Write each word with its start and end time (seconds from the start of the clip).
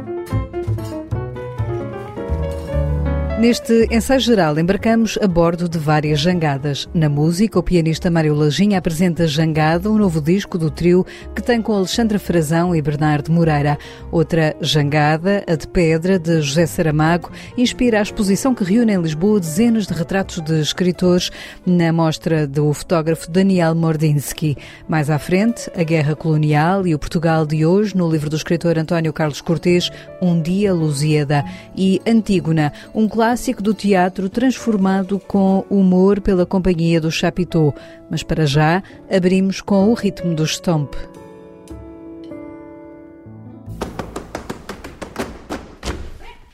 Bye. 0.00 0.39
Neste 3.40 3.88
ensaio 3.90 4.20
geral, 4.20 4.58
embarcamos 4.58 5.18
a 5.18 5.26
bordo 5.26 5.66
de 5.66 5.78
várias 5.78 6.20
jangadas. 6.20 6.86
Na 6.92 7.08
música, 7.08 7.58
o 7.58 7.62
pianista 7.62 8.10
Mário 8.10 8.34
Lajinha 8.34 8.76
apresenta 8.76 9.26
Jangada, 9.26 9.90
um 9.90 9.96
novo 9.96 10.20
disco 10.20 10.58
do 10.58 10.70
trio 10.70 11.06
que 11.34 11.40
tem 11.40 11.62
com 11.62 11.72
Alexandra 11.72 12.18
Frazão 12.18 12.76
e 12.76 12.82
Bernardo 12.82 13.32
Moreira. 13.32 13.78
Outra 14.12 14.54
jangada, 14.60 15.42
a 15.48 15.56
de 15.56 15.66
Pedra, 15.66 16.18
de 16.18 16.42
José 16.42 16.66
Saramago, 16.66 17.30
inspira 17.56 18.00
a 18.00 18.02
exposição 18.02 18.54
que 18.54 18.62
reúne 18.62 18.92
em 18.92 19.00
Lisboa 19.00 19.40
dezenas 19.40 19.86
de 19.86 19.94
retratos 19.94 20.42
de 20.42 20.60
escritores 20.60 21.30
na 21.64 21.90
mostra 21.94 22.46
do 22.46 22.70
fotógrafo 22.74 23.30
Daniel 23.30 23.74
Mordinsky. 23.74 24.54
Mais 24.86 25.08
à 25.08 25.18
frente, 25.18 25.70
a 25.74 25.82
Guerra 25.82 26.14
Colonial 26.14 26.86
e 26.86 26.94
o 26.94 26.98
Portugal 26.98 27.46
de 27.46 27.64
hoje, 27.64 27.96
no 27.96 28.10
livro 28.10 28.28
do 28.28 28.36
escritor 28.36 28.76
António 28.76 29.14
Carlos 29.14 29.40
Cortês, 29.40 29.90
Um 30.20 30.42
Dia 30.42 30.74
Lusíada. 30.74 31.42
E 31.74 32.02
Antígona, 32.06 32.70
um 32.94 33.08
clássico 33.08 33.29
clássico 33.30 33.62
do 33.62 33.72
teatro 33.72 34.28
transformado 34.28 35.16
com 35.20 35.64
humor 35.70 36.20
pela 36.20 36.44
companhia 36.44 37.00
do 37.00 37.12
Chapiteau. 37.12 37.72
Mas 38.10 38.24
para 38.24 38.44
já, 38.44 38.82
abrimos 39.08 39.60
com 39.60 39.88
o 39.88 39.94
ritmo 39.94 40.34
do 40.34 40.44
Stomp. 40.44 40.96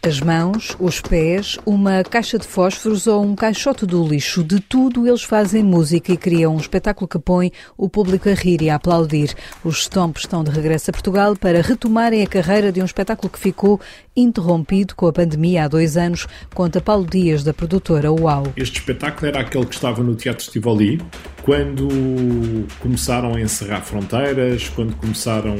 As 0.06 0.20
mãos, 0.20 0.76
os 0.78 1.00
pés, 1.00 1.58
uma 1.66 2.04
caixa 2.04 2.38
de 2.38 2.46
fósforos 2.46 3.08
ou 3.08 3.24
um 3.24 3.34
caixote 3.34 3.84
do 3.84 4.06
lixo, 4.06 4.44
de 4.44 4.60
tudo 4.60 5.04
eles 5.04 5.24
fazem 5.24 5.64
música 5.64 6.12
e 6.12 6.16
criam 6.16 6.54
um 6.54 6.60
espetáculo 6.60 7.08
que 7.08 7.18
põe 7.18 7.50
o 7.76 7.88
público 7.88 8.28
a 8.28 8.32
rir 8.32 8.62
e 8.62 8.70
a 8.70 8.76
aplaudir. 8.76 9.34
Os 9.64 9.82
Stomp 9.82 10.16
estão 10.16 10.44
de 10.44 10.52
regresso 10.52 10.90
a 10.90 10.92
Portugal 10.92 11.34
para 11.34 11.60
retomarem 11.60 12.22
a 12.22 12.26
carreira 12.28 12.70
de 12.70 12.80
um 12.80 12.84
espetáculo 12.84 13.28
que 13.28 13.38
ficou 13.40 13.80
interrompido 14.16 14.94
com 14.94 15.08
a 15.08 15.12
pandemia 15.12 15.64
há 15.64 15.68
dois 15.68 15.96
anos, 15.96 16.28
conta 16.54 16.80
Paulo 16.80 17.04
Dias, 17.04 17.42
da 17.42 17.52
produtora 17.52 18.12
UAU. 18.12 18.52
Este 18.56 18.78
espetáculo 18.78 19.26
era 19.26 19.40
aquele 19.40 19.66
que 19.66 19.74
estava 19.74 20.04
no 20.04 20.14
Teatro 20.14 20.48
Tivoli, 20.52 21.02
quando 21.42 21.88
começaram 22.78 23.34
a 23.34 23.40
encerrar 23.40 23.82
fronteiras, 23.82 24.68
quando 24.68 24.94
começaram 24.94 25.56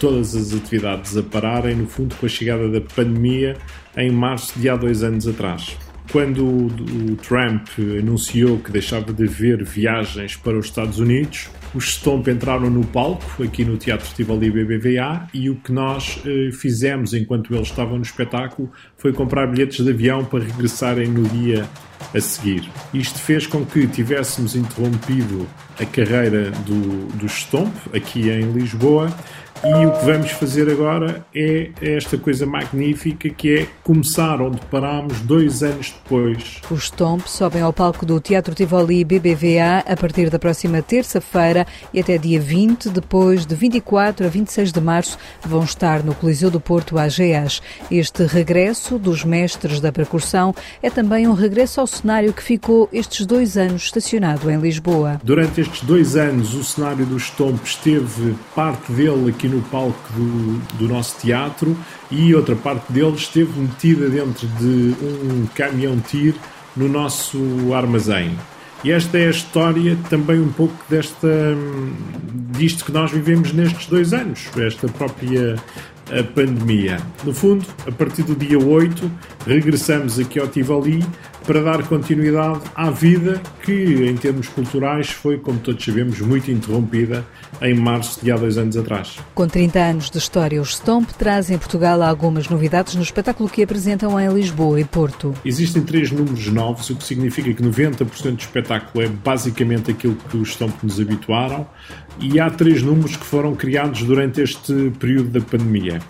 todas 0.00 0.34
as 0.34 0.52
atividades 0.52 1.16
a 1.16 1.22
pararem, 1.22 1.76
no 1.76 1.86
fundo, 1.86 2.14
com 2.16 2.26
a 2.26 2.28
chegada 2.28 2.68
da 2.68 2.80
pandemia 2.80 3.56
em 3.96 4.10
março 4.10 4.58
de 4.58 4.68
há 4.68 4.76
dois 4.76 5.02
anos 5.02 5.26
atrás. 5.26 5.76
Quando 6.12 6.46
o 6.46 7.16
Trump 7.16 7.66
anunciou 7.98 8.58
que 8.58 8.70
deixava 8.70 9.12
de 9.12 9.24
haver 9.24 9.64
viagens 9.64 10.36
para 10.36 10.56
os 10.56 10.66
Estados 10.66 10.98
Unidos, 10.98 11.48
os 11.74 11.94
Stomp 11.94 12.28
entraram 12.28 12.70
no 12.70 12.84
palco, 12.84 13.42
aqui 13.42 13.64
no 13.64 13.76
Teatro 13.76 14.08
Tivoli 14.14 14.50
BBVA, 14.50 15.26
e 15.34 15.50
o 15.50 15.56
que 15.56 15.72
nós 15.72 16.20
eh, 16.24 16.52
fizemos 16.52 17.14
enquanto 17.14 17.52
eles 17.52 17.66
estavam 17.66 17.96
no 17.96 18.02
espetáculo 18.02 18.70
foi 18.96 19.12
comprar 19.12 19.48
bilhetes 19.48 19.84
de 19.84 19.90
avião 19.90 20.24
para 20.24 20.44
regressarem 20.44 21.08
no 21.08 21.24
dia 21.24 21.68
a 22.14 22.20
seguir. 22.20 22.62
Isto 22.92 23.18
fez 23.18 23.46
com 23.46 23.64
que 23.64 23.88
tivéssemos 23.88 24.54
interrompido 24.54 25.48
a 25.80 25.84
carreira 25.84 26.52
do, 26.64 27.06
dos 27.16 27.32
Stomp 27.32 27.74
aqui 27.92 28.30
em 28.30 28.52
Lisboa 28.52 29.12
e 29.66 29.86
o 29.86 29.92
que 29.92 30.04
vamos 30.04 30.30
fazer 30.32 30.70
agora 30.70 31.24
é 31.34 31.70
esta 31.80 32.18
coisa 32.18 32.44
magnífica 32.44 33.30
que 33.30 33.60
é 33.60 33.66
começar 33.82 34.42
onde 34.42 34.60
parámos 34.66 35.20
dois 35.20 35.62
anos 35.62 35.90
depois. 35.90 36.60
Os 36.70 36.84
Stomp 36.84 37.26
sobem 37.26 37.62
ao 37.62 37.72
palco 37.72 38.04
do 38.04 38.20
Teatro 38.20 38.54
Tivoli 38.54 39.04
BBVA 39.04 39.82
a 39.86 39.96
partir 39.96 40.28
da 40.28 40.38
próxima 40.38 40.82
terça-feira 40.82 41.66
e 41.94 42.00
até 42.00 42.18
dia 42.18 42.38
20, 42.38 42.90
depois 42.90 43.46
de 43.46 43.54
24 43.54 44.26
a 44.26 44.28
26 44.28 44.70
de 44.70 44.80
março, 44.80 45.18
vão 45.42 45.64
estar 45.64 46.02
no 46.02 46.14
Coliseu 46.14 46.50
do 46.50 46.60
Porto 46.60 46.98
AGAs. 46.98 47.62
Este 47.90 48.26
regresso 48.26 48.98
dos 48.98 49.24
mestres 49.24 49.80
da 49.80 49.90
percussão 49.90 50.54
é 50.82 50.90
também 50.90 51.26
um 51.26 51.32
regresso 51.32 51.80
ao 51.80 51.86
cenário 51.86 52.34
que 52.34 52.42
ficou 52.42 52.88
estes 52.92 53.24
dois 53.24 53.56
anos 53.56 53.84
estacionado 53.84 54.50
em 54.50 54.58
Lisboa. 54.58 55.20
Durante 55.24 55.62
estes 55.62 55.82
dois 55.82 56.16
anos, 56.16 56.54
o 56.54 56.62
cenário 56.62 57.06
dos 57.06 57.24
Stomp 57.24 57.64
esteve 57.64 58.34
parte 58.54 58.92
dele 58.92 59.30
aqui 59.30 59.48
no 59.48 59.53
palco 59.62 60.12
do, 60.12 60.58
do 60.78 60.88
nosso 60.88 61.18
teatro 61.20 61.76
e 62.10 62.34
outra 62.34 62.56
parte 62.56 62.92
dele 62.92 63.14
esteve 63.16 63.58
metida 63.60 64.08
dentro 64.08 64.46
de 64.46 64.94
um 65.02 65.46
caminhão-tir 65.54 66.34
no 66.76 66.88
nosso 66.88 67.38
armazém. 67.74 68.36
E 68.82 68.92
esta 68.92 69.18
é 69.18 69.28
a 69.28 69.30
história 69.30 69.96
também 70.10 70.38
um 70.38 70.52
pouco 70.52 70.76
desta 70.90 71.28
disto 72.56 72.84
que 72.84 72.92
nós 72.92 73.10
vivemos 73.10 73.52
nestes 73.52 73.86
dois 73.86 74.12
anos, 74.12 74.50
esta 74.58 74.86
própria 74.88 75.56
pandemia. 76.34 76.98
No 77.24 77.32
fundo, 77.32 77.64
a 77.86 77.92
partir 77.92 78.22
do 78.22 78.34
dia 78.34 78.58
8, 78.58 79.10
regressamos 79.46 80.18
aqui 80.18 80.38
ao 80.38 80.46
Tivoli 80.46 81.04
para 81.46 81.62
dar 81.62 81.82
continuidade 81.86 82.60
à 82.74 82.90
vida 82.90 83.40
que, 83.62 83.72
em 83.72 84.16
termos 84.16 84.48
culturais, 84.48 85.10
foi, 85.10 85.38
como 85.38 85.58
todos 85.58 85.84
sabemos, 85.84 86.20
muito 86.20 86.50
interrompida 86.50 87.24
em 87.60 87.74
março 87.74 88.22
de 88.22 88.32
há 88.32 88.36
dois 88.36 88.58
anos 88.58 88.76
atrás. 88.76 89.18
Com 89.34 89.46
30 89.46 89.78
anos 89.78 90.10
de 90.10 90.18
história, 90.18 90.60
os 90.60 90.76
Stomp 90.76 91.10
trazem 91.10 91.56
em 91.56 91.58
Portugal 91.58 92.02
algumas 92.02 92.48
novidades 92.48 92.94
no 92.94 93.02
espetáculo 93.02 93.48
que 93.48 93.62
apresentam 93.62 94.18
em 94.18 94.32
Lisboa 94.32 94.80
e 94.80 94.84
Porto. 94.84 95.34
Existem 95.44 95.82
três 95.82 96.10
números 96.10 96.46
novos, 96.48 96.90
o 96.90 96.96
que 96.96 97.04
significa 97.04 97.52
que 97.52 97.62
90% 97.62 98.36
do 98.36 98.40
espetáculo 98.40 99.04
é 99.04 99.08
basicamente 99.08 99.90
aquilo 99.90 100.16
que 100.30 100.36
os 100.36 100.52
Stomp 100.52 100.82
nos 100.82 100.98
habituaram, 100.98 101.66
e 102.20 102.40
há 102.40 102.48
três 102.50 102.82
números 102.82 103.16
que 103.16 103.24
foram 103.24 103.54
criados 103.54 104.02
durante 104.02 104.40
este 104.40 104.92
período 104.98 105.30
da 105.30 105.40
pandemia. 105.40 106.00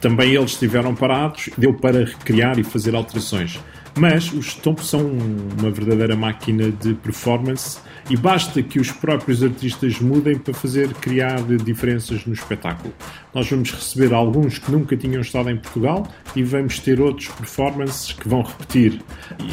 Também 0.00 0.34
eles 0.34 0.52
estiveram 0.52 0.94
parados, 0.94 1.50
deu 1.56 1.74
para 1.74 2.04
recriar 2.04 2.58
e 2.58 2.64
fazer 2.64 2.94
alterações. 2.94 3.58
Mas 4.00 4.32
os 4.32 4.52
Stomp 4.52 4.78
são 4.78 5.02
uma 5.02 5.70
verdadeira 5.70 6.16
máquina 6.16 6.70
de 6.70 6.94
performance 6.94 7.78
e 8.08 8.16
basta 8.16 8.62
que 8.62 8.80
os 8.80 8.90
próprios 8.90 9.42
artistas 9.42 10.00
mudem 10.00 10.38
para 10.38 10.54
fazer 10.54 10.88
criar 10.94 11.42
diferenças 11.62 12.24
no 12.24 12.32
espetáculo. 12.32 12.94
Nós 13.34 13.48
vamos 13.50 13.70
receber 13.70 14.14
alguns 14.14 14.58
que 14.58 14.72
nunca 14.72 14.96
tinham 14.96 15.20
estado 15.20 15.50
em 15.50 15.56
Portugal 15.58 16.08
e 16.34 16.42
vamos 16.42 16.78
ter 16.78 16.98
outros 16.98 17.28
performances 17.28 18.12
que 18.12 18.26
vão 18.26 18.40
repetir. 18.40 19.02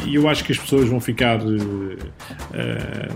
E 0.06 0.14
eu 0.14 0.26
acho 0.26 0.42
que 0.42 0.52
as 0.52 0.58
pessoas 0.58 0.88
vão 0.88 0.98
ficar 0.98 1.40
uh, 1.40 1.98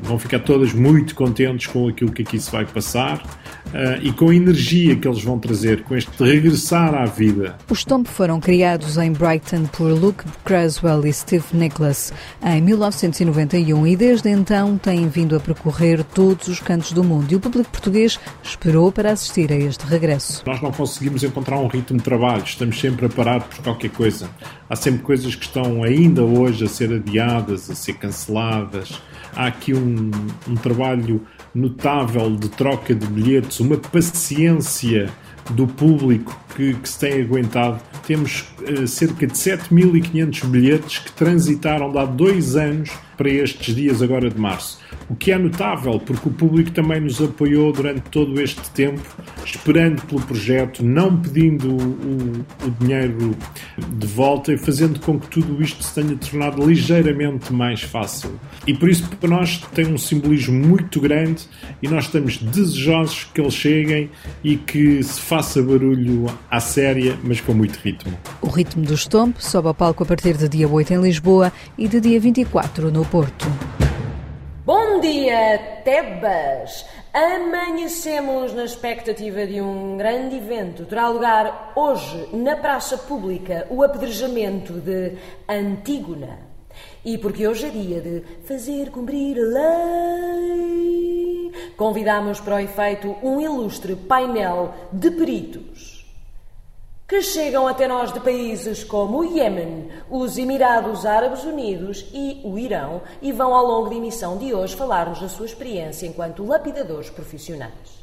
vão 0.03 0.19
ficar 0.19 0.41
todas 0.41 0.75
muito 0.75 1.15
contentes 1.15 1.67
com 1.67 1.89
aquilo 1.89 2.13
que 2.13 2.21
aqui 2.21 2.39
se 2.39 2.53
vai 2.53 2.67
passar 2.67 3.17
uh, 3.69 4.03
e 4.03 4.13
com 4.13 4.29
a 4.29 4.35
energia 4.35 4.95
que 4.97 5.09
eles 5.09 5.25
vão 5.25 5.39
trazer, 5.39 5.83
com 5.83 5.97
este 5.97 6.11
regressar 6.23 6.95
à 6.95 7.07
vida. 7.07 7.57
Os 7.71 7.81
Stomp 7.81 8.07
foram 8.07 8.39
criados 8.39 8.99
em 8.99 9.13
Brighton 9.13 9.65
por 9.65 9.89
Luke 9.89 10.25
Craswell 10.45 11.07
e 11.07 11.22
Steve 11.23 11.45
Nicholas 11.53 12.13
em 12.45 12.61
1991 12.61 13.87
e 13.87 13.97
desde 13.97 14.29
então 14.29 14.77
têm 14.77 15.09
vindo 15.09 15.37
a 15.37 15.41
percorrer 15.41 16.03
todos 16.05 16.49
os 16.49 16.61
cantos 16.61 16.93
do 16.93 17.05
mundo 17.05 17.31
e 17.31 17.37
o 17.37 17.41
público 17.41 17.71
português 17.71 18.19
esperou 18.43 18.91
para 18.91 19.13
assistir 19.13 19.53
a 19.53 19.57
este 19.57 19.87
regresso. 19.87 20.43
Nós 20.47 20.61
não 20.61 20.73
conseguimos 20.73 21.23
encontrar 21.23 21.59
um 21.59 21.69
ritmo 21.69 21.99
de 21.99 22.05
trabalho, 22.05 22.43
estamos 22.45 22.79
sempre 22.79 23.07
a 23.07 23.09
parar 23.09 23.41
por 23.41 23.63
qualquer 23.63 23.91
coisa. 23.91 24.29
Há 24.69 24.75
sempre 24.75 25.03
coisas 25.03 25.35
que 25.35 25.45
estão 25.45 25.83
ainda 25.83 26.25
hoje 26.25 26.65
a 26.65 26.69
ser 26.69 26.93
adiadas, 26.93 27.71
a 27.71 27.75
ser 27.75 27.95
canceladas. 27.95 29.01
Há 29.35 29.47
aqui 29.47 29.73
um, 29.73 30.11
um 30.49 30.55
trabalho 30.55 31.23
notável 31.55 32.35
de 32.35 32.49
troca 32.49 32.95
de 32.95 33.07
bilhetes, 33.07 33.61
uma 33.61 33.77
paciência 33.77 35.09
do 35.51 35.67
público 35.67 36.39
que, 36.55 36.75
que, 36.75 36.89
se 36.89 36.99
tem 36.99 37.23
aguentado. 37.23 37.81
Temos 38.07 38.45
uh, 38.61 38.87
cerca 38.87 39.27
de 39.27 39.33
7.500 39.33 40.47
bilhetes 40.47 40.99
que 40.99 41.13
transitaram 41.13 41.97
há 41.99 42.05
dois 42.05 42.57
anos 42.57 42.91
para 43.17 43.31
estes 43.31 43.75
dias 43.75 44.03
agora 44.03 44.29
de 44.29 44.39
março. 44.39 44.81
O 45.09 45.15
que 45.15 45.31
é 45.31 45.39
notável, 45.39 46.01
porque 46.01 46.29
o 46.29 46.33
público 46.33 46.71
também 46.71 47.01
nos 47.01 47.21
apoiou 47.21 47.73
durante 47.73 48.01
todo 48.11 48.41
este 48.41 48.69
tempo, 48.71 49.01
esperando 49.45 50.03
pelo 50.07 50.21
projeto, 50.23 50.85
não 50.85 51.21
pedindo 51.21 51.69
o, 51.69 51.77
o, 51.77 52.67
o 52.67 52.71
dinheiro 52.81 53.37
de 53.79 54.07
volta 54.07 54.53
e 54.53 54.59
fazendo 54.59 54.99
com 55.01 55.21
que 55.21 55.29
tudo 55.29 55.63
isto 55.63 55.83
se 55.85 55.95
tenha 55.95 56.17
tornado 56.17 56.67
ligeiramente 56.67 57.53
mais 57.53 57.83
fácil. 57.83 58.33
E 58.67 58.75
por 58.75 58.89
isso, 58.89 59.09
para 59.21 59.29
nós, 59.29 59.59
tem 59.73 59.87
um 59.93 59.99
simbolismo 59.99 60.55
muito 60.55 61.01
grande 61.01 61.45
e 61.83 61.89
nós 61.89 62.05
estamos 62.05 62.39
desejosos 62.39 63.29
que 63.33 63.41
eles 63.41 63.55
cheguem 63.55 64.11
e 64.43 64.57
que 64.57 65.03
se 65.03 65.21
faça 65.21 65.63
barulho 65.63 66.27
à 66.53 66.61
séria, 66.61 67.19
mas 67.25 67.41
com 67.41 67.55
muito 67.55 67.79
ritmo. 67.79 68.13
O 68.43 68.47
ritmo 68.49 68.85
do 68.85 68.95
Stomp 68.95 69.39
sobe 69.39 69.69
ao 69.69 69.75
palco 69.75 70.03
a 70.03 70.07
partir 70.07 70.37
de 70.37 70.51
dia 70.51 70.69
8 70.69 70.93
em 70.93 71.01
Lisboa 71.01 71.51
e 71.79 71.89
de 71.89 71.99
dia 71.99 72.21
24 72.21 72.91
no 72.91 73.07
Porto. 73.07 73.47
Bom 74.67 75.01
dia, 75.01 75.81
Tebas! 75.83 76.85
Amanhecemos 77.15 78.53
na 78.53 78.67
expectativa 78.67 79.47
de 79.47 79.63
um 79.63 79.97
grande 79.97 80.37
evento. 80.37 80.85
Terá 80.85 81.09
lugar 81.09 81.73
hoje, 81.75 82.29
na 82.35 82.55
praça 82.55 82.99
pública, 82.99 83.67
o 83.71 83.83
apedrejamento 83.83 84.75
de 84.75 85.15
Antígona. 85.49 86.39
E 87.03 87.17
porque 87.17 87.49
hoje 87.49 87.65
é 87.65 87.71
dia 87.71 88.03
de 88.03 88.23
fazer 88.45 88.91
cumprir 88.91 89.39
a 89.39 89.43
lei, 90.39 91.51
convidamos 91.79 92.41
para 92.41 92.57
o 92.57 92.61
efeito 92.61 93.17
um 93.23 93.41
ilustre 93.41 93.97
painel 93.97 94.75
de 94.93 95.11
peritos 95.11 96.02
que 97.13 97.21
chegam 97.21 97.69
até 97.69 97.87
nós 97.87 98.11
de 98.11 98.21
países 98.21 98.83
como 98.83 99.19
o 99.19 99.25
Iêmen, 99.37 99.91
os 100.09 100.39
Emirados 100.39 101.05
Árabes 101.05 101.45
Unidos 101.45 102.07
e 102.11 102.41
o 102.43 102.59
Irão 102.59 103.03
e 103.21 103.31
vão 103.31 103.55
ao 103.55 103.67
longo 103.67 103.91
da 103.91 103.97
emissão 103.97 104.39
de 104.39 104.55
hoje 104.55 104.75
falar-nos 104.75 105.21
da 105.21 105.29
sua 105.29 105.45
experiência 105.45 106.07
enquanto 106.07 106.43
lapidadores 106.43 107.11
profissionais. 107.11 108.03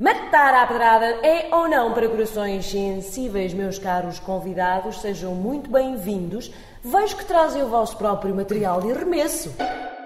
Matar 0.00 0.52
à 0.52 0.66
pedrada 0.66 1.06
é 1.24 1.54
ou 1.54 1.68
não 1.68 1.94
para 1.94 2.08
corações 2.08 2.66
sensíveis, 2.66 3.54
meus 3.54 3.78
caros 3.78 4.18
convidados? 4.18 5.00
Sejam 5.00 5.32
muito 5.32 5.70
bem-vindos. 5.70 6.50
Vejo 6.82 7.16
que 7.16 7.24
trazem 7.24 7.62
o 7.62 7.68
vosso 7.68 7.96
próprio 7.96 8.34
material 8.34 8.80
de 8.80 8.90
arremesso. 8.90 9.54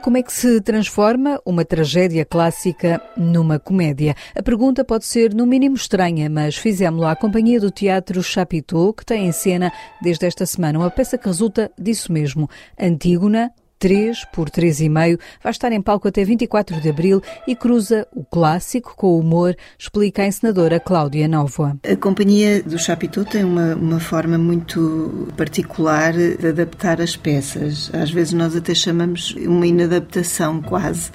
Como 0.02 0.16
é 0.16 0.22
que 0.22 0.32
se 0.32 0.60
transforma 0.60 1.40
uma 1.44 1.64
tragédia 1.64 2.24
clássica 2.24 3.02
numa 3.16 3.58
comédia? 3.58 4.14
A 4.34 4.42
pergunta 4.42 4.84
pode 4.84 5.04
ser, 5.04 5.34
no 5.34 5.44
mínimo, 5.44 5.74
estranha, 5.74 6.30
mas 6.30 6.56
fizemos-lo 6.56 7.06
à 7.06 7.16
companhia 7.16 7.60
do 7.60 7.70
Teatro 7.70 8.22
Chapitou, 8.22 8.94
que 8.94 9.04
tem 9.04 9.26
em 9.26 9.32
cena, 9.32 9.72
desde 10.00 10.24
esta 10.24 10.46
semana, 10.46 10.78
uma 10.78 10.90
peça 10.90 11.18
que 11.18 11.26
resulta 11.26 11.70
disso 11.76 12.12
mesmo. 12.12 12.48
Antígona, 12.80 13.52
3 13.78 14.25
por 14.32 14.50
3,5, 14.50 15.19
vai 15.42 15.50
estar 15.50 15.72
em 15.72 15.80
palco 15.80 16.08
até 16.08 16.25
24 16.25 16.80
de 16.80 16.88
abril 16.88 17.22
e 17.46 17.54
cruza 17.54 18.06
o 18.14 18.25
clássico 18.25 18.94
com 18.96 19.08
o 19.08 19.20
humor, 19.20 19.56
explica 19.78 20.22
a 20.22 20.26
encenadora 20.26 20.80
Cláudia 20.80 21.28
Novoa. 21.28 21.78
A 21.90 21.96
companhia 21.96 22.62
do 22.62 22.78
Chapitou 22.78 23.25
tem 23.25 23.44
uma, 23.44 23.75
uma 23.75 24.00
forma 24.00 24.36
muito 24.36 25.28
particular 25.36 26.12
de 26.12 26.46
adaptar 26.46 27.00
as 27.00 27.16
peças. 27.16 27.90
Às 27.94 28.10
vezes 28.10 28.32
nós 28.32 28.56
até 28.56 28.75
chamamos 28.75 29.34
uma 29.36 29.66
inadaptação 29.66 30.60
quase 30.60 31.10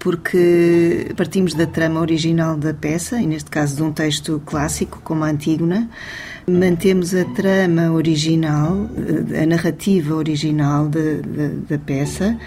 porque 0.00 1.12
partimos 1.14 1.52
da 1.52 1.66
trama 1.66 2.00
original 2.00 2.56
da 2.56 2.72
peça, 2.72 3.20
e 3.20 3.26
neste 3.26 3.50
caso 3.50 3.76
de 3.76 3.82
um 3.82 3.92
texto 3.92 4.42
clássico 4.46 5.00
como 5.04 5.24
a 5.24 5.28
Antígona, 5.28 5.88
mantemos 6.50 7.14
a 7.14 7.24
trama 7.24 7.92
original, 7.92 8.88
a 9.40 9.46
narrativa 9.46 10.14
original 10.14 10.88
da 10.88 11.78
peça, 11.78 12.38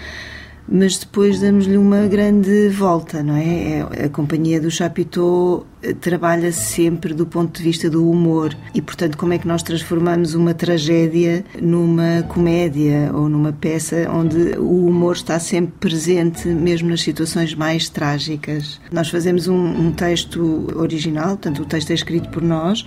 mas 0.68 0.98
depois 0.98 1.40
damos-lhe 1.40 1.76
uma 1.76 2.06
grande 2.06 2.68
volta, 2.68 3.22
não 3.22 3.36
é? 3.36 3.80
é 3.92 4.04
a 4.04 4.08
companhia 4.08 4.60
do 4.60 4.70
Chapitou 4.70 5.66
trabalha 5.92 6.50
sempre 6.52 7.12
do 7.12 7.26
ponto 7.26 7.58
de 7.58 7.62
vista 7.62 7.90
do 7.90 8.08
humor 8.08 8.56
e, 8.72 8.80
portanto, 8.80 9.18
como 9.18 9.32
é 9.32 9.38
que 9.38 9.46
nós 9.46 9.62
transformamos 9.62 10.34
uma 10.34 10.54
tragédia 10.54 11.44
numa 11.60 12.22
comédia 12.28 13.10
ou 13.12 13.28
numa 13.28 13.52
peça 13.52 14.08
onde 14.10 14.56
o 14.58 14.86
humor 14.86 15.16
está 15.16 15.38
sempre 15.38 15.74
presente, 15.78 16.48
mesmo 16.48 16.88
nas 16.88 17.02
situações 17.02 17.54
mais 17.54 17.88
trágicas. 17.88 18.80
Nós 18.90 19.08
fazemos 19.08 19.48
um, 19.48 19.56
um 19.56 19.92
texto 19.92 20.68
original, 20.76 21.30
portanto, 21.30 21.62
o 21.62 21.66
texto 21.66 21.90
é 21.90 21.94
escrito 21.94 22.28
por 22.30 22.42
nós, 22.42 22.84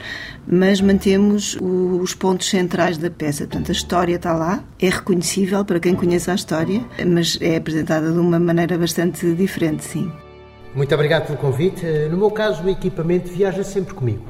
mas 0.48 0.82
mantemos 0.82 1.56
o, 1.62 2.00
os 2.02 2.14
pontos 2.14 2.50
centrais 2.50 2.98
da 2.98 3.10
peça. 3.10 3.46
Portanto, 3.46 3.70
a 3.70 3.74
história 3.74 4.16
está 4.16 4.34
lá, 4.34 4.64
é 4.80 4.90
reconhecível 4.90 5.64
para 5.66 5.80
quem 5.80 5.94
conhece 5.94 6.32
a 6.32 6.36
história, 6.36 6.84
mas 7.06 7.38
é 7.42 7.60
apresentada 7.68 8.10
de 8.10 8.18
uma 8.18 8.40
maneira 8.40 8.78
bastante 8.78 9.34
diferente, 9.34 9.84
sim. 9.84 10.10
Muito 10.74 10.96
obrigado 10.96 11.26
pelo 11.26 11.38
convite. 11.38 11.86
No 12.10 12.16
meu 12.16 12.32
caso, 12.32 12.64
o 12.64 12.70
equipamento 12.70 13.28
viaja 13.28 13.62
sempre 13.62 13.94
comigo. 13.94 14.26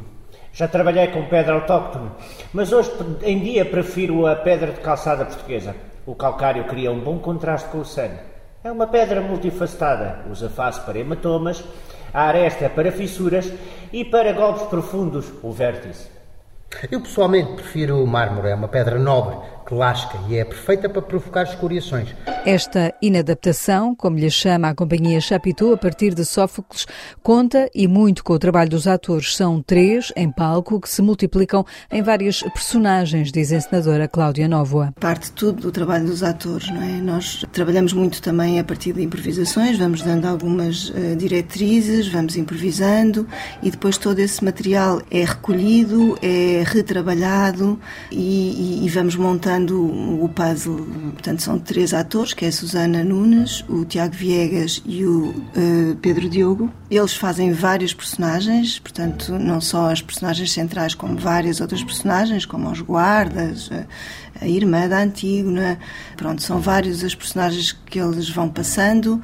Já 0.52 0.68
trabalhei 0.68 1.10
com 1.10 1.24
pedra 1.26 1.54
autóctone, 1.54 2.10
mas 2.52 2.74
hoje 2.74 2.92
em 3.22 3.40
dia 3.40 3.64
prefiro 3.64 4.26
a 4.26 4.36
pedra 4.36 4.72
de 4.72 4.80
calçada 4.80 5.24
portuguesa. 5.24 5.76
O 6.04 6.16
calcário 6.16 6.64
cria 6.64 6.92
um 6.92 7.00
bom 7.00 7.20
contraste 7.20 7.70
com 7.70 7.78
o 7.78 7.86
sangue. 7.86 8.18
É 8.64 8.72
uma 8.72 8.88
pedra 8.88 9.22
multifacetada, 9.22 10.26
usa 10.32 10.50
face 10.50 10.80
para 10.82 10.98
hematomas, 10.98 11.64
a 12.12 12.24
aresta 12.24 12.68
para 12.70 12.92
fissuras 12.92 13.54
e 13.94 14.04
para 14.04 14.32
golpes 14.32 14.64
profundos, 14.64 15.32
o 15.44 15.52
vértice. 15.52 16.08
Eu 16.92 17.02
pessoalmente 17.02 17.54
prefiro 17.54 18.04
o 18.04 18.08
mármore, 18.08 18.50
é 18.50 18.56
uma 18.56 18.68
pedra 18.68 18.98
nobre, 18.98 19.38
que 19.68 19.74
lasca 19.74 20.18
e 20.30 20.38
é 20.38 20.46
perfeita 20.46 20.88
para 20.88 21.02
provocar 21.02 21.44
escoriações. 21.44 22.16
Esta 22.46 22.94
inadaptação, 23.02 23.94
como 23.94 24.18
lhe 24.18 24.32
chama 24.32 24.70
a 24.70 24.76
companhia 24.76 25.20
Chapitou, 25.20 25.74
a 25.74 25.78
partir 25.78 26.14
de 26.14 26.24
Sófocles, 26.24 26.86
conta 27.22 27.70
e 27.76 27.86
muito 27.88 28.24
com 28.24 28.32
o 28.32 28.40
trabalho 28.40 28.70
dos 28.70 28.88
atores. 28.88 29.36
São 29.36 29.62
três 29.62 30.14
em 30.16 30.32
palco 30.32 30.80
que 30.80 30.90
se 30.90 31.02
multiplicam 31.02 31.66
em 31.92 32.02
várias 32.02 32.42
personagens, 32.42 33.30
diz 33.30 33.52
a 33.52 33.58
encenadora 33.58 34.08
Cláudia 34.08 34.48
Novoa. 34.48 34.94
Parte 34.98 35.32
tudo 35.34 35.64
do 35.64 35.72
trabalho 35.72 36.06
dos 36.06 36.24
atores, 36.24 36.70
não 36.70 36.82
é? 36.82 37.02
Nós 37.02 37.44
trabalhamos 37.52 37.92
muito 37.92 38.22
também 38.22 38.60
a 38.60 38.64
partir 38.64 38.94
de 38.94 39.04
improvisações, 39.04 39.78
vamos 39.78 40.02
dando 40.02 40.26
algumas 40.26 40.90
uh, 40.90 41.16
diretrizes, 41.18 42.08
vamos 42.08 42.38
improvisando 42.38 43.28
e 43.62 43.70
depois 43.70 43.98
todo 43.98 44.20
esse 44.20 44.42
material 44.46 45.02
é 45.12 45.26
recolhido, 45.26 46.18
é 46.22 46.64
retrabalhado 46.66 47.78
e, 48.10 48.80
e, 48.82 48.86
e 48.86 48.90
vamos 48.90 49.18
montando 49.18 49.57
o 49.66 50.30
puzzle. 50.30 50.86
Portanto, 51.14 51.42
são 51.42 51.60
três 51.60 51.94
atores, 51.94 52.34
que 52.34 52.46
é 52.46 52.48
a 52.50 52.52
Susana 52.52 53.04
Nunes, 53.04 53.64
o 53.68 53.84
Tiago 53.86 54.14
Viegas 54.14 54.82
e 54.86 55.06
o 55.06 55.30
uh, 55.30 55.96
Pedro 56.02 56.30
Diogo. 56.30 56.72
Eles 56.90 57.16
fazem 57.16 57.52
vários 57.52 57.94
personagens, 57.94 58.80
portanto, 58.80 59.38
não 59.40 59.60
só 59.60 59.92
as 59.92 60.02
personagens 60.02 60.52
centrais, 60.52 60.94
como 60.94 61.18
várias 61.18 61.60
outras 61.60 61.84
personagens, 61.84 62.46
como 62.46 62.70
os 62.70 62.82
guardas, 62.82 63.70
a, 63.72 64.46
a 64.46 64.48
irmã 64.48 64.88
da 64.88 65.00
Antígona. 65.00 65.80
Pronto, 66.16 66.42
são 66.42 66.60
vários 66.60 67.04
as 67.04 67.16
personagens 67.16 67.72
que 67.72 68.00
eles 68.00 68.30
vão 68.30 68.50
passando 68.50 69.22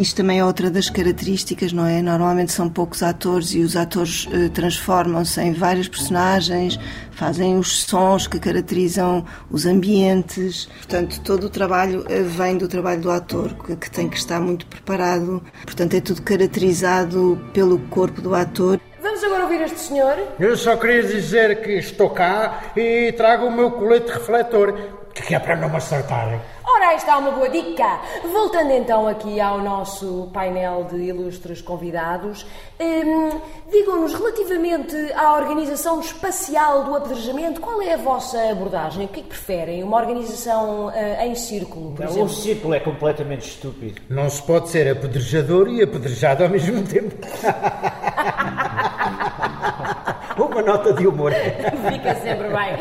isto 0.00 0.16
também 0.16 0.38
é 0.38 0.44
outra 0.44 0.70
das 0.70 0.88
características, 0.88 1.72
não 1.72 1.84
é? 1.84 2.00
Normalmente 2.00 2.52
são 2.52 2.68
poucos 2.68 3.02
atores 3.02 3.52
e 3.54 3.60
os 3.60 3.76
atores 3.76 4.26
uh, 4.26 4.48
transformam-se 4.50 5.40
em 5.40 5.52
vários 5.52 5.88
personagens, 5.88 6.78
fazem 7.10 7.58
os 7.58 7.82
sons 7.82 8.26
que 8.26 8.38
caracterizam 8.38 9.24
os 9.50 9.66
ambientes. 9.66 10.66
Portanto, 10.66 11.20
todo 11.22 11.44
o 11.44 11.50
trabalho 11.50 12.00
uh, 12.02 12.24
vem 12.24 12.56
do 12.56 12.68
trabalho 12.68 13.00
do 13.00 13.10
ator, 13.10 13.54
que, 13.54 13.76
que 13.76 13.90
tem 13.90 14.08
que 14.08 14.16
estar 14.16 14.40
muito 14.40 14.66
preparado. 14.66 15.42
Portanto, 15.64 15.94
é 15.94 16.00
tudo 16.00 16.22
caracterizado 16.22 17.40
pelo 17.52 17.78
corpo 17.88 18.22
do 18.22 18.34
ator. 18.34 18.80
Vamos 19.02 19.22
agora 19.24 19.44
ouvir 19.44 19.60
este 19.62 19.80
senhor? 19.80 20.16
Eu 20.38 20.56
só 20.56 20.76
queria 20.76 21.02
dizer 21.02 21.62
que 21.62 21.72
estou 21.72 22.10
cá 22.10 22.62
e 22.76 23.12
trago 23.12 23.46
o 23.46 23.50
meu 23.50 23.72
colete 23.72 24.12
refletor, 24.12 24.74
que 25.12 25.34
é 25.34 25.38
para 25.38 25.56
não 25.56 25.68
me 25.68 25.76
acertarem. 25.76 26.40
Ora, 26.80 26.94
esta 26.94 27.10
é 27.10 27.16
uma 27.16 27.32
boa 27.32 27.48
dica. 27.48 27.98
Voltando 28.32 28.70
então 28.70 29.08
aqui 29.08 29.40
ao 29.40 29.60
nosso 29.60 30.30
painel 30.32 30.84
de 30.84 30.96
ilustres 30.96 31.60
convidados, 31.60 32.46
hum, 32.78 33.40
digam-nos 33.68 34.14
relativamente 34.14 34.94
à 35.14 35.34
organização 35.34 35.98
espacial 35.98 36.84
do 36.84 36.94
apedrejamento, 36.94 37.60
qual 37.60 37.82
é 37.82 37.94
a 37.94 37.96
vossa 37.96 38.38
abordagem? 38.52 39.06
O 39.06 39.08
que 39.08 39.18
é 39.18 39.22
que 39.24 39.28
preferem? 39.28 39.82
Uma 39.82 39.96
organização 39.96 40.86
uh, 40.86 40.92
em 41.24 41.34
círculo, 41.34 41.90
por 41.96 42.04
Não, 42.04 42.12
exemplo? 42.12 42.28
o 42.28 42.32
círculo 42.32 42.74
é 42.74 42.78
completamente 42.78 43.48
estúpido. 43.48 44.00
Não 44.08 44.30
se 44.30 44.40
pode 44.40 44.68
ser 44.68 44.88
apedrejador 44.88 45.66
e 45.68 45.82
apedrejado 45.82 46.44
ao 46.44 46.48
mesmo 46.48 46.86
tempo. 46.86 47.16
Uma 50.38 50.62
nota 50.62 50.92
de 50.92 51.08
humor. 51.08 51.32
Fica 51.32 52.14
sempre 52.14 52.48
bem. 52.50 52.76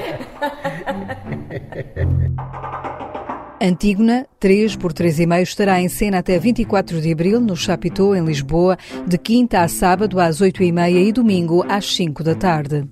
Antígona, 3.59 4.27
3 4.39 4.75
por 4.75 4.93
3,5, 4.93 5.41
estará 5.41 5.81
em 5.81 5.89
cena 5.89 6.19
até 6.19 6.37
24 6.37 7.01
de 7.01 7.11
abril 7.11 7.39
no 7.39 7.55
Chapitou, 7.55 8.15
em 8.15 8.23
Lisboa, 8.23 8.77
de 9.07 9.17
quinta 9.17 9.61
a 9.61 9.67
sábado 9.67 10.19
às 10.19 10.39
8h30 10.39 11.07
e 11.07 11.11
domingo 11.11 11.65
às 11.67 11.95
5 11.95 12.23
da 12.23 12.35
tarde. 12.35 12.87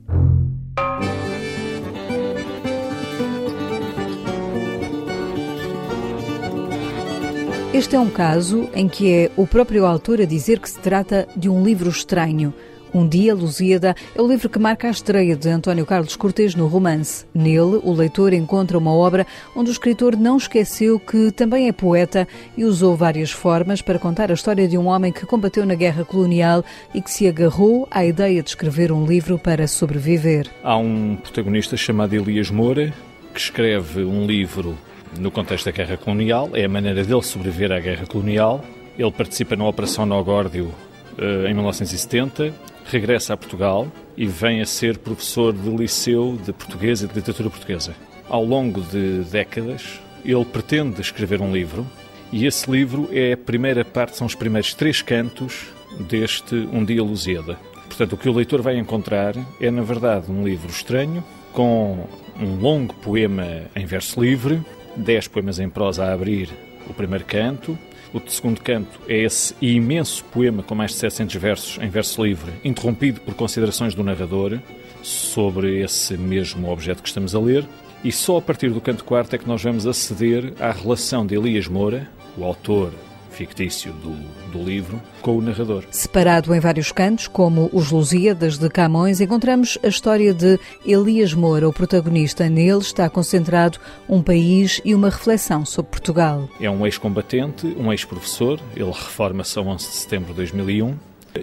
Este 7.72 7.96
é 7.96 8.00
um 8.00 8.10
caso 8.10 8.70
em 8.74 8.88
que 8.88 9.12
é 9.12 9.32
o 9.36 9.46
próprio 9.46 9.86
autor 9.86 10.22
a 10.22 10.26
dizer 10.26 10.60
que 10.60 10.70
se 10.70 10.80
trata 10.80 11.28
de 11.36 11.50
um 11.50 11.64
livro 11.64 11.90
estranho. 11.90 12.54
Um 12.96 13.06
Dia 13.06 13.36
Lusíada 13.36 13.94
é 14.16 14.22
o 14.22 14.26
livro 14.26 14.48
que 14.48 14.58
marca 14.58 14.88
a 14.88 14.92
estreia 14.92 15.36
de 15.36 15.50
António 15.50 15.86
Carlos 15.86 16.16
Cortês 16.16 16.56
no 16.56 16.66
romance. 16.66 17.26
Nele, 17.36 17.82
o 17.84 17.92
leitor 17.92 18.32
encontra 18.32 18.78
uma 18.78 18.94
obra 18.94 19.28
onde 19.54 19.70
o 19.70 19.74
escritor 19.74 20.16
não 20.16 20.38
esqueceu 20.38 20.98
que 20.98 21.30
também 21.30 21.68
é 21.68 21.74
poeta 21.74 22.26
e 22.56 22.64
usou 22.64 22.96
várias 22.96 23.32
formas 23.32 23.82
para 23.82 24.00
contar 24.00 24.32
a 24.32 24.34
história 24.34 24.66
de 24.66 24.78
um 24.78 24.88
homem 24.88 25.12
que 25.12 25.26
combateu 25.26 25.66
na 25.66 25.76
guerra 25.76 26.06
colonial 26.06 26.64
e 26.94 27.02
que 27.02 27.12
se 27.12 27.28
agarrou 27.28 27.86
à 27.92 28.06
ideia 28.06 28.42
de 28.42 28.48
escrever 28.48 28.94
um 28.94 29.06
livro 29.06 29.38
para 29.38 29.68
sobreviver. 29.68 30.50
Há 30.64 30.78
um 30.78 31.18
protagonista 31.18 31.76
chamado 31.76 32.14
Elias 32.14 32.50
Moura 32.50 32.94
que 33.34 33.42
escreve 33.42 34.06
um 34.06 34.26
livro 34.26 34.78
no 35.20 35.30
contexto 35.32 35.66
da 35.66 35.72
guerra 35.72 35.98
colonial, 35.98 36.50
é 36.54 36.64
a 36.64 36.70
maneira 36.70 37.04
dele 37.04 37.22
sobreviver 37.24 37.74
à 37.74 37.80
guerra 37.82 38.06
colonial. 38.06 38.64
Ele 38.98 39.12
participa 39.12 39.58
na 39.58 39.68
Operação 39.68 40.06
Nogórdio 40.06 40.74
eh, 41.18 41.50
em 41.50 41.54
1970, 41.54 42.54
regressa 42.86 43.34
a 43.34 43.38
Portugal 43.38 43.88
e 44.16 44.26
vem 44.26 44.62
a 44.62 44.66
ser 44.66 44.98
professor 44.98 45.52
de 45.54 45.70
liceu 45.70 46.38
de 46.44 46.54
português 46.54 47.02
e 47.02 47.08
de 47.08 47.14
literatura 47.14 47.50
portuguesa. 47.50 47.96
Ao 48.30 48.44
longo 48.44 48.82
de 48.82 49.24
décadas, 49.32 50.00
ele 50.24 50.46
pretende 50.46 51.02
escrever 51.02 51.42
um 51.42 51.54
livro 51.54 51.86
e 52.32 52.46
esse 52.46 52.70
livro 52.70 53.10
é 53.12 53.34
a 53.34 53.38
primeira 53.38 53.86
parte, 53.86 54.18
são 54.18 54.28
os 54.28 54.36
primeiros 54.36 54.74
três 54.74 55.02
cantos 55.02 55.68
deste 56.00 56.56
Um 56.72 56.84
Dia 56.84 57.04
Lusíada. 57.04 57.58
Portanto, 57.88 58.14
o 58.14 58.18
que 58.18 58.28
o 58.28 58.34
leitor 58.34 58.62
vai 58.62 58.78
encontrar 58.78 59.36
é, 59.62 59.72
na 59.72 59.84
verdade, 59.84 60.32
um 60.32 60.44
livro 60.44 60.70
estranho, 60.70 61.24
com 61.54 62.08
um 62.40 62.56
longo 62.60 62.94
poema 62.96 63.46
em 63.76 63.86
verso 63.86 64.20
livre, 64.20 64.62
dez 64.96 65.28
poemas 65.28 65.60
em 65.60 65.70
prosa 65.70 66.06
a 66.06 66.14
abrir 66.14 66.50
o 66.90 66.94
primeiro 66.94 67.24
canto. 67.26 67.78
O 68.16 68.32
segundo 68.32 68.62
canto 68.62 68.98
é 69.10 69.24
esse 69.24 69.54
imenso 69.62 70.24
poema 70.32 70.64
com 70.64 70.74
mais 70.74 70.92
de 70.92 70.98
700 71.00 71.36
versos 71.36 71.78
em 71.84 71.90
verso 71.90 72.24
livre, 72.24 72.54
interrompido 72.64 73.20
por 73.20 73.34
considerações 73.34 73.94
do 73.94 74.06
narrador 74.06 74.58
sobre 75.04 75.82
esse 75.82 76.18
mesmo 76.18 76.72
objeto 76.72 77.04
que 77.04 77.10
estamos 77.10 77.36
a 77.36 77.40
ler. 77.42 77.68
E 78.06 78.14
só 78.14 78.38
a 78.38 78.42
partir 78.42 78.70
do 78.70 78.80
canto 78.80 79.04
quarto 79.04 79.36
é 79.36 79.38
que 79.38 79.46
nós 79.46 79.62
vamos 79.62 79.86
aceder 79.86 80.54
à 80.62 80.72
relação 80.72 81.26
de 81.26 81.36
Elias 81.36 81.68
Moura, 81.68 82.10
o 82.38 82.46
autor 82.46 82.94
fictício 83.36 83.92
do, 83.94 84.16
do 84.52 84.64
livro, 84.64 85.02
com 85.22 85.38
o 85.38 85.42
narrador. 85.42 85.84
Separado 85.92 86.54
em 86.56 86.60
vários 86.60 86.92
cantos, 86.92 87.28
como 87.28 87.70
os 87.74 87.92
Lusíadas 87.92 88.58
de 88.58 88.70
Camões, 88.70 89.20
encontramos 89.20 89.78
a 89.84 89.88
história 89.88 90.34
de 90.34 90.58
Elias 90.86 91.34
Moura, 91.34 91.68
o 91.68 91.74
protagonista. 91.74 92.50
Nele 92.50 92.80
está 92.80 93.10
concentrado 93.10 93.80
um 94.08 94.22
país 94.22 94.82
e 94.86 94.96
uma 94.96 95.10
reflexão 95.10 95.66
sobre 95.66 95.92
Portugal. 95.92 96.50
É 96.60 96.70
um 96.70 96.86
ex-combatente, 96.86 97.68
um 97.78 97.92
ex-professor, 97.92 98.60
ele 98.76 98.86
reforma-se 98.86 99.60
a 99.60 99.62
11 99.62 99.86
de 99.86 99.94
setembro 99.94 100.30
de 100.30 100.38
2001, 100.38 100.96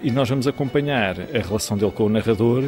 e 0.02 0.10
nós 0.10 0.28
vamos 0.28 0.46
acompanhar 0.46 1.20
a 1.20 1.38
relação 1.38 1.76
dele 1.76 1.92
com 1.92 2.04
o 2.04 2.08
narrador 2.08 2.64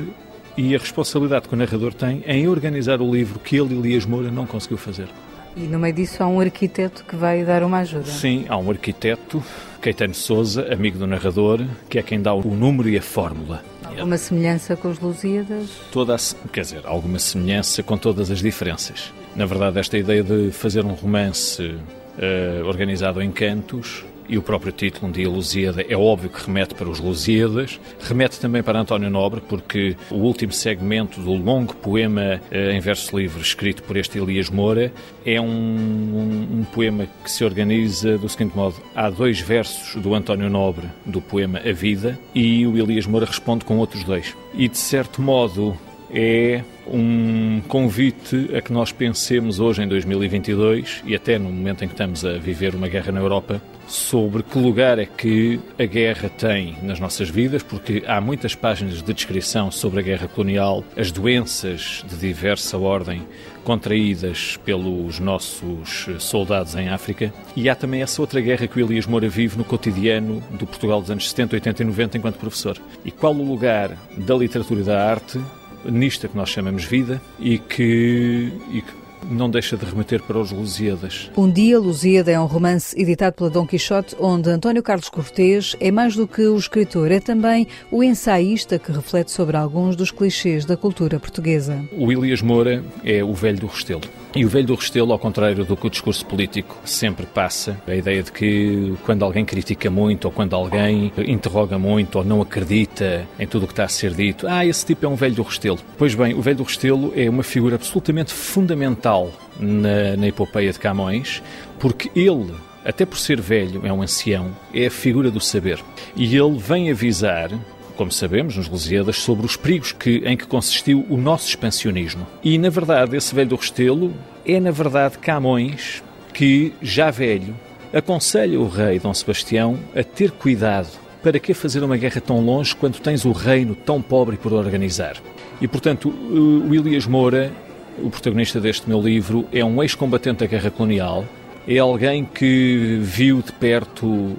e 0.57 0.75
a 0.75 0.79
responsabilidade 0.79 1.49
que 1.49 1.55
o 1.55 1.57
narrador 1.57 1.95
tem 1.95 2.23
em 2.27 2.47
organizar 2.47 3.01
o 3.01 3.11
livro 3.11 3.39
que 3.39 3.57
ele, 3.57 3.75
Elias 3.75 4.05
Moura, 4.05 4.31
não 4.31 4.47
conseguiu 4.47 4.77
fazer. 4.77 5.09
E 5.57 5.61
no 5.61 5.79
meio 5.79 5.95
disso 5.95 6.23
há 6.23 6.27
um 6.27 6.41
arquiteto 6.41 7.05
que 7.05 7.15
vai 7.15 7.45
dar 7.45 7.63
uma 7.63 7.79
ajuda. 7.79 8.07
Sim, 8.07 8.45
há 8.49 8.57
um 8.57 8.71
arquiteto, 8.71 9.43
Caetano 9.81 10.15
Souza, 10.15 10.73
amigo 10.73 10.99
do 10.99 11.07
narrador, 11.07 11.65
que 11.89 11.99
é 11.99 12.03
quem 12.03 12.21
dá 12.21 12.35
o 12.35 12.43
número 12.43 12.89
e 12.89 12.99
a 12.99 13.03
fórmula. 13.03 13.63
Alguma 13.85 14.19
semelhança 14.19 14.75
com 14.75 14.89
os 14.89 14.99
Lusíadas? 14.99 15.71
Toda 15.93 16.17
a, 16.17 16.19
quer 16.53 16.63
dizer, 16.63 16.81
alguma 16.85 17.19
semelhança 17.19 17.83
com 17.83 17.97
todas 17.97 18.31
as 18.31 18.41
diferenças. 18.41 19.13
Na 19.37 19.47
verdade, 19.47 19.79
esta 19.79 19.97
ideia 19.97 20.23
de 20.23 20.51
fazer 20.51 20.85
um 20.85 20.93
romance 20.93 21.63
uh, 21.63 22.67
organizado 22.67 23.23
em 23.23 23.31
cantos 23.31 24.05
e 24.29 24.39
o 24.39 24.43
próprio 24.43 24.73
título, 24.73 25.09
Um 25.09 25.11
Dia 25.11 25.29
Lusíada, 25.29 25.85
é 25.89 25.97
óbvio 25.97 26.31
que 26.31 26.45
remete 26.45 26.75
para 26.75 26.89
os 26.89 27.01
Lusíadas, 27.01 27.81
remete 28.01 28.41
também 28.41 28.63
para 28.63 28.81
António 28.81 29.11
Nobre, 29.11 29.41
porque 29.41 29.97
o 30.11 30.17
último 30.17 30.53
segmento 30.53 31.21
do 31.21 31.33
longo 31.33 31.75
poema 31.77 32.41
eh, 32.51 32.73
em 32.73 32.81
verso 32.81 33.17
livre 33.19 33.41
escrito 33.43 33.83
por 33.83 33.97
este 33.97 34.19
Elias 34.19 34.51
Moura 34.51 34.93
é 35.25 35.41
um, 35.41 35.47
um, 35.47 36.59
um, 36.61 36.65
poema 36.73 37.07
que 37.23 37.31
se 37.31 37.45
organiza 37.45 38.17
do 38.19 38.29
seguinte 38.29 38.57
modo: 38.57 38.77
há 38.95 39.11
dois 39.11 39.41
versos 39.41 40.01
do 40.01 40.15
António 40.15 40.49
Nobre 40.49 40.89
do 41.05 41.21
poema 41.21 41.61
A 41.65 41.73
Vida 41.73 42.19
e 42.35 42.67
o 42.67 42.77
Elias 42.77 43.07
Moura 43.07 43.27
responde 43.27 43.65
com 43.65 43.79
outros 43.79 44.05
dois. 44.05 44.37
E 44.55 44.69
de 44.69 44.79
certo 44.79 45.21
modo 45.21 45.77
é 46.15 46.63
um 46.87 47.61
convite 47.67 48.51
a 48.57 48.63
que 48.63 48.73
nós 48.73 48.93
pensemos 48.93 49.59
hoje 49.59 49.83
em 49.83 49.89
2022 49.89 51.03
e 51.05 51.15
até 51.15 51.39
no 51.39 51.51
momento 51.51 51.85
em 51.85 51.89
que 51.89 51.95
estamos 51.95 52.25
a 52.25 52.35
viver 52.35 52.75
uma 52.75 52.87
guerra 52.89 53.11
na 53.11 53.21
Europa 53.21 53.61
sobre 53.87 54.43
que 54.43 54.59
lugar 54.59 54.99
é 54.99 55.05
que 55.05 55.61
a 55.79 55.85
guerra 55.85 56.29
tem 56.29 56.77
nas 56.83 56.99
nossas 57.01 57.29
vidas, 57.29 57.63
porque 57.63 58.03
há 58.07 58.21
muitas 58.21 58.55
páginas 58.55 59.03
de 59.03 59.13
descrição 59.13 59.71
sobre 59.71 60.01
a 60.01 60.03
guerra 60.03 60.29
colonial, 60.29 60.85
as 60.97 61.11
doenças 61.11 62.05
de 62.09 62.17
diversa 62.17 62.79
ordem 62.79 63.27
contraídas 63.63 64.59
pelos 64.65 65.19
nossos 65.21 66.07
soldados 66.19 66.75
em 66.75 66.89
África, 66.89 67.33
e 67.57 67.69
há 67.69 67.75
também 67.75 68.03
essa 68.03 68.21
outra 68.21 68.41
guerra 68.41 68.67
que 68.67 68.81
o 68.81 68.85
Elias 68.85 69.07
Moura 69.07 69.29
vive 69.29 69.59
no 69.59 69.65
cotidiano 69.65 70.43
do 70.51 70.67
Portugal 70.67 71.01
dos 71.01 71.11
anos 71.11 71.29
70, 71.29 71.57
80 71.57 71.83
e 71.83 71.87
90 71.87 72.19
enquanto 72.19 72.37
professor. 72.37 72.79
E 73.05 73.11
qual 73.11 73.35
o 73.35 73.47
lugar 73.47 73.97
da 74.17 74.35
literatura 74.35 74.81
e 74.81 74.85
da 74.85 75.11
arte 75.11 75.39
nisto 75.85 76.29
que 76.29 76.37
nós 76.37 76.49
chamamos 76.49 76.85
vida 76.85 77.21
e 77.39 77.59
que, 77.59 78.53
e 78.71 78.83
que 78.83 79.05
não 79.31 79.51
deixa 79.51 79.77
de 79.77 79.85
remeter 79.85 80.23
para 80.23 80.39
os 80.39 80.51
Lusíadas. 80.51 81.31
Um 81.37 81.51
Dia 81.51 81.79
Lusíada 81.79 82.31
é 82.31 82.39
um 82.39 82.47
romance 82.47 82.99
editado 83.01 83.37
pela 83.37 83.51
Dom 83.51 83.67
Quixote, 83.67 84.17
onde 84.21 84.51
António 84.51 84.83
Carlos 84.83 85.09
Cortês 85.09 85.77
é 85.81 85.91
mais 85.91 86.15
do 86.15 86.27
que 86.27 86.43
o 86.43 86.57
escritor, 86.57 87.11
é 87.11 87.21
também 87.21 87.67
o 87.91 88.03
ensaísta 88.03 88.79
que 88.79 88.93
reflete 88.93 89.31
sobre 89.31 89.57
alguns 89.57 89.97
dos 89.97 90.11
clichês 90.11 90.65
da 90.65 90.77
cultura 90.77 91.19
portuguesa. 91.19 91.83
O 91.93 92.13
Elias 92.13 92.43
Moura 92.43 92.85
é 93.03 93.23
o 93.25 93.33
velho 93.33 93.61
do 93.61 93.67
Restelo. 93.67 94.03
E 94.37 94.45
o 94.45 94.49
velho 94.49 94.67
do 94.67 94.75
Restelo, 94.75 95.13
ao 95.13 95.19
contrário 95.19 95.65
do 95.65 95.77
que 95.77 95.87
o 95.87 95.91
discurso 95.91 96.27
político 96.27 96.77
sempre 96.85 97.25
passa, 97.25 97.81
a 97.87 97.95
ideia 97.95 98.21
de 98.21 98.33
que 98.33 98.95
quando 99.05 99.25
alguém 99.25 99.45
critica 99.45 99.89
muito 99.89 100.25
ou 100.25 100.33
quando 100.33 100.57
alguém 100.57 101.13
interroga 101.19 101.79
muito 101.79 102.17
ou 102.17 102.25
não 102.25 102.43
acredita 102.43 103.27
em 103.39 103.47
tudo 103.47 103.63
o 103.63 103.67
que 103.67 103.73
está 103.73 103.85
a 103.85 103.89
ser 103.89 104.13
dito, 104.13 104.49
ah, 104.49 104.67
esse 104.67 104.85
tipo 104.85 105.07
é 105.07 105.09
um 105.09 105.15
velho 105.15 105.37
do 105.37 105.43
Restelo. 105.43 105.79
Pois 105.97 106.17
bem, 106.17 106.35
o 106.35 106.43
velho 106.43 106.57
do 106.57 106.65
Restelo 106.65 107.13
é 107.15 107.31
uma 107.31 107.45
figura 107.45 107.77
absolutamente 107.77 108.33
fundamental 108.33 109.31
na, 109.61 110.17
na 110.17 110.27
epopeia 110.27 110.73
de 110.73 110.81
Camões, 110.81 111.41
porque 111.79 112.11
ele 112.17 112.53
até 112.85 113.07
por 113.07 113.19
ser 113.19 113.41
velho, 113.41 113.81
é 113.85 113.93
um 113.93 114.03
ancião, 114.03 114.55
é 114.73 114.87
a 114.87 114.91
figura 114.91 115.31
do 115.31 115.41
saber. 115.41 115.83
E 116.15 116.37
ele 116.37 116.59
vem 116.59 116.91
avisar 116.91 117.51
como 117.97 118.11
sabemos, 118.11 118.57
nos 118.57 118.69
Lusíadas, 118.69 119.17
sobre 119.17 119.47
os 119.47 119.57
perigos 119.57 119.93
que, 119.93 120.23
em 120.25 120.37
que 120.37 120.47
consistiu 120.47 121.05
o 121.09 121.17
nosso 121.17 121.49
expansionismo. 121.49 122.27
E, 122.43 122.59
na 122.59 122.69
verdade, 122.69 123.17
esse 123.17 123.35
velho 123.35 123.51
do 123.51 123.57
Restelo 123.57 124.13
é, 124.45 124.61
na 124.61 124.71
verdade, 124.71 125.19
Camões 125.19 126.03
que, 126.33 126.73
já 126.83 127.11
velho, 127.11 127.55
aconselha 127.93 128.61
o 128.61 128.69
rei 128.69 128.99
Dom 128.99 129.15
Sebastião 129.15 129.79
a 129.95 130.03
ter 130.03 130.31
cuidado. 130.33 130.89
Para 131.23 131.39
que 131.39 131.55
fazer 131.55 131.83
uma 131.83 131.97
guerra 131.97 132.21
tão 132.21 132.45
longe 132.45 132.77
quando 132.77 133.01
tens 133.01 133.25
o 133.25 133.33
reino 133.33 133.75
tão 133.75 134.03
pobre 134.03 134.37
por 134.37 134.53
organizar? 134.53 135.17
E, 135.61 135.67
portanto, 135.67 136.11
o 136.11 136.75
Elias 136.75 137.07
Moura, 137.07 137.51
o 137.99 138.11
protagonista 138.11 138.61
deste 138.61 138.89
meu 138.89 139.01
livro, 139.01 139.47
é 139.51 139.65
um 139.65 139.83
ex-combatente 139.83 140.41
da 140.41 140.47
guerra 140.47 140.71
colonial, 140.71 141.25
é 141.67 141.79
alguém 141.79 142.25
que 142.25 142.99
viu 143.01 143.41
de 143.41 143.53
perto 143.53 144.07
uh, 144.07 144.39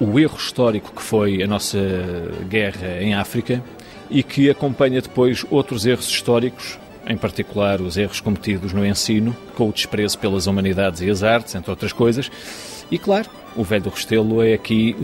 o 0.00 0.18
erro 0.18 0.36
histórico 0.36 0.92
que 0.94 1.02
foi 1.02 1.42
a 1.42 1.46
nossa 1.46 1.78
guerra 2.48 3.02
em 3.02 3.14
África 3.14 3.62
e 4.10 4.22
que 4.22 4.48
acompanha 4.48 5.00
depois 5.00 5.44
outros 5.50 5.86
erros 5.86 6.08
históricos, 6.08 6.78
em 7.06 7.16
particular 7.16 7.80
os 7.80 7.96
erros 7.96 8.20
cometidos 8.20 8.72
no 8.72 8.84
ensino, 8.86 9.36
com 9.54 9.68
o 9.68 9.72
desprezo 9.72 10.18
pelas 10.18 10.46
humanidades 10.46 11.00
e 11.00 11.10
as 11.10 11.22
artes, 11.22 11.54
entre 11.54 11.70
outras 11.70 11.92
coisas. 11.92 12.30
E 12.90 12.98
claro, 12.98 13.28
o 13.56 13.64
velho 13.64 13.90
Restelo 13.90 14.42
é 14.42 14.54
aqui, 14.54 14.96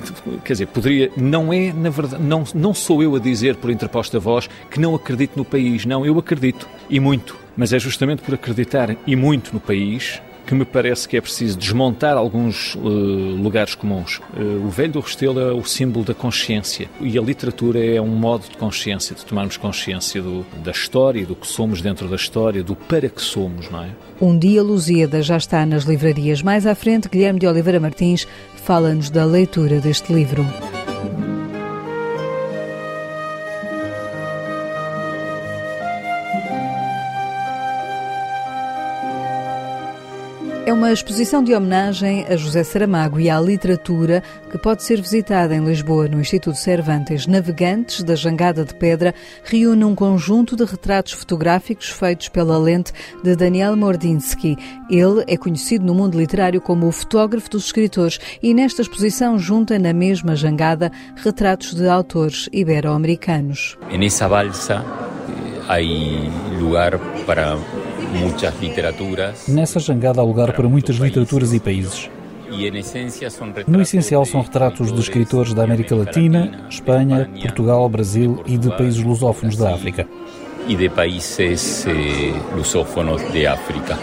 quer 0.45 0.53
dizer, 0.53 0.67
poderia, 0.67 1.11
não 1.17 1.53
é, 1.53 1.73
na 1.73 1.91
verdade, 1.91 2.23
não, 2.23 2.45
não 2.55 2.75
sou 2.75 3.03
eu 3.03 3.17
a 3.17 3.19
dizer 3.19 3.57
por 3.57 3.71
interposta 3.71 4.19
voz 4.19 4.49
que 4.71 4.81
não 4.81 4.95
acredito 4.95 5.37
no 5.37 5.45
país, 5.45 5.85
não, 5.85 6.05
eu 6.05 6.19
acredito, 6.19 6.69
e 6.89 7.01
muito. 7.01 7.37
Mas 7.57 7.73
é 7.73 7.79
justamente 7.79 8.23
por 8.23 8.35
acreditar 8.35 8.95
e 9.07 9.17
muito 9.17 9.53
no 9.53 9.61
país 9.61 10.21
que 10.49 10.55
me 10.55 10.65
parece 10.65 11.07
que 11.07 11.15
é 11.15 11.21
preciso 11.21 11.59
desmontar 11.59 12.17
alguns 12.17 12.75
uh, 12.75 12.79
lugares 12.81 13.75
comuns. 13.75 14.19
Uh, 14.35 14.65
o 14.65 14.71
velho 14.71 14.93
do 14.93 15.01
Restelo 15.01 15.39
é 15.39 15.53
o 15.53 15.63
símbolo 15.63 16.07
da 16.07 16.15
consciência 16.15 16.89
e 17.03 17.19
a 17.19 17.21
literatura 17.21 17.85
é 17.85 18.01
um 18.01 18.07
modo 18.07 18.49
de 18.49 18.57
consciência, 18.57 19.15
de 19.15 19.27
tomarmos 19.27 19.59
consciência 19.59 20.23
do, 20.23 20.47
da 20.65 20.71
história, 20.71 21.27
do 21.27 21.37
que 21.37 21.47
somos 21.47 21.83
dentro 21.83 22.09
da 22.09 22.17
história, 22.17 22.65
do 22.65 22.75
para 22.75 23.11
que 23.11 23.21
somos, 23.21 23.69
não 23.71 23.85
é? 23.85 23.91
Um 24.19 24.39
dia 24.39 24.63
Lusíada 24.63 25.21
já 25.21 25.37
está 25.37 25.67
nas 25.67 25.85
livrarias. 25.85 26.41
Mais 26.41 26.67
à 26.67 26.75
frente, 26.75 27.11
Guilherme 27.11 27.39
de 27.39 27.47
Oliveira 27.47 27.79
Martins 27.79 28.27
fala-nos 28.57 29.11
da 29.11 29.27
leitura 29.27 29.81
deste 29.81 30.15
livro. 30.15 30.47
É 40.69 40.73
uma 40.75 40.93
exposição 40.93 41.43
de 41.43 41.55
homenagem 41.55 42.27
a 42.29 42.37
José 42.37 42.63
Saramago 42.63 43.19
e 43.19 43.31
à 43.31 43.41
literatura 43.41 44.23
que 44.51 44.59
pode 44.59 44.83
ser 44.83 45.01
visitada 45.01 45.57
em 45.57 45.65
Lisboa, 45.65 46.09
no 46.09 46.21
Instituto 46.21 46.59
Cervantes. 46.59 47.27
Navegantes 47.27 48.03
da 48.03 48.15
Jangada 48.15 48.67
de 48.67 48.75
Pedra 48.75 49.15
reúne 49.45 49.83
um 49.87 49.95
conjunto 49.95 50.55
de 50.55 50.67
retratos 50.67 51.15
fotográficos 51.15 51.89
feitos 51.89 52.29
pela 52.29 52.59
lente 52.59 52.93
de 53.25 53.35
Daniel 53.35 53.79
Mordinsky. 53.79 54.59
Ele 54.91 55.25
é 55.27 55.39
conhecido 55.39 55.87
no 55.87 55.95
mundo 55.95 56.19
literário 56.19 56.61
como 56.61 56.87
o 56.87 56.93
fotógrafo 56.93 57.49
dos 57.49 57.65
escritores 57.65 58.21
e 58.43 58.53
nesta 58.53 58.83
exposição 58.83 59.39
junta 59.39 59.79
na 59.79 59.95
mesma 59.95 60.37
jangada 60.37 60.93
retratos 61.17 61.73
de 61.73 61.89
autores 61.89 62.47
ibero-americanos. 62.53 63.79
Nessa 63.99 64.29
balsa 64.29 64.85
há 65.67 65.79
lugar 66.61 66.99
para 67.25 67.57
muitas 68.13 68.55
literaturas. 68.61 69.49
Nessa 69.49 69.79
jangada 69.79 70.21
há 70.21 70.25
lugar 70.25 70.53
para 70.53 70.69
muitas 70.69 70.97
literaturas 70.97 71.53
e 71.53 71.61
países. 71.61 72.11
No 73.67 73.83
essencial, 73.83 74.25
são 74.25 74.41
retratos 74.41 74.91
de 74.91 75.01
escritores 75.01 75.53
da 75.53 75.65
América 75.65 75.95
Latina, 75.95 76.67
Espanha, 76.71 77.29
Portugal, 77.43 77.89
Brasil 77.89 78.43
e 78.47 78.57
de 78.57 78.71
países 78.71 79.03
lusófonos 79.03 79.57
da 79.57 79.75
África. 79.75 80.09
E 80.67 80.75
de 80.75 80.89
países 80.89 81.87
eh, 81.87 81.93
lusófonos 82.57 83.23
de 83.33 83.47
África. 83.47 83.99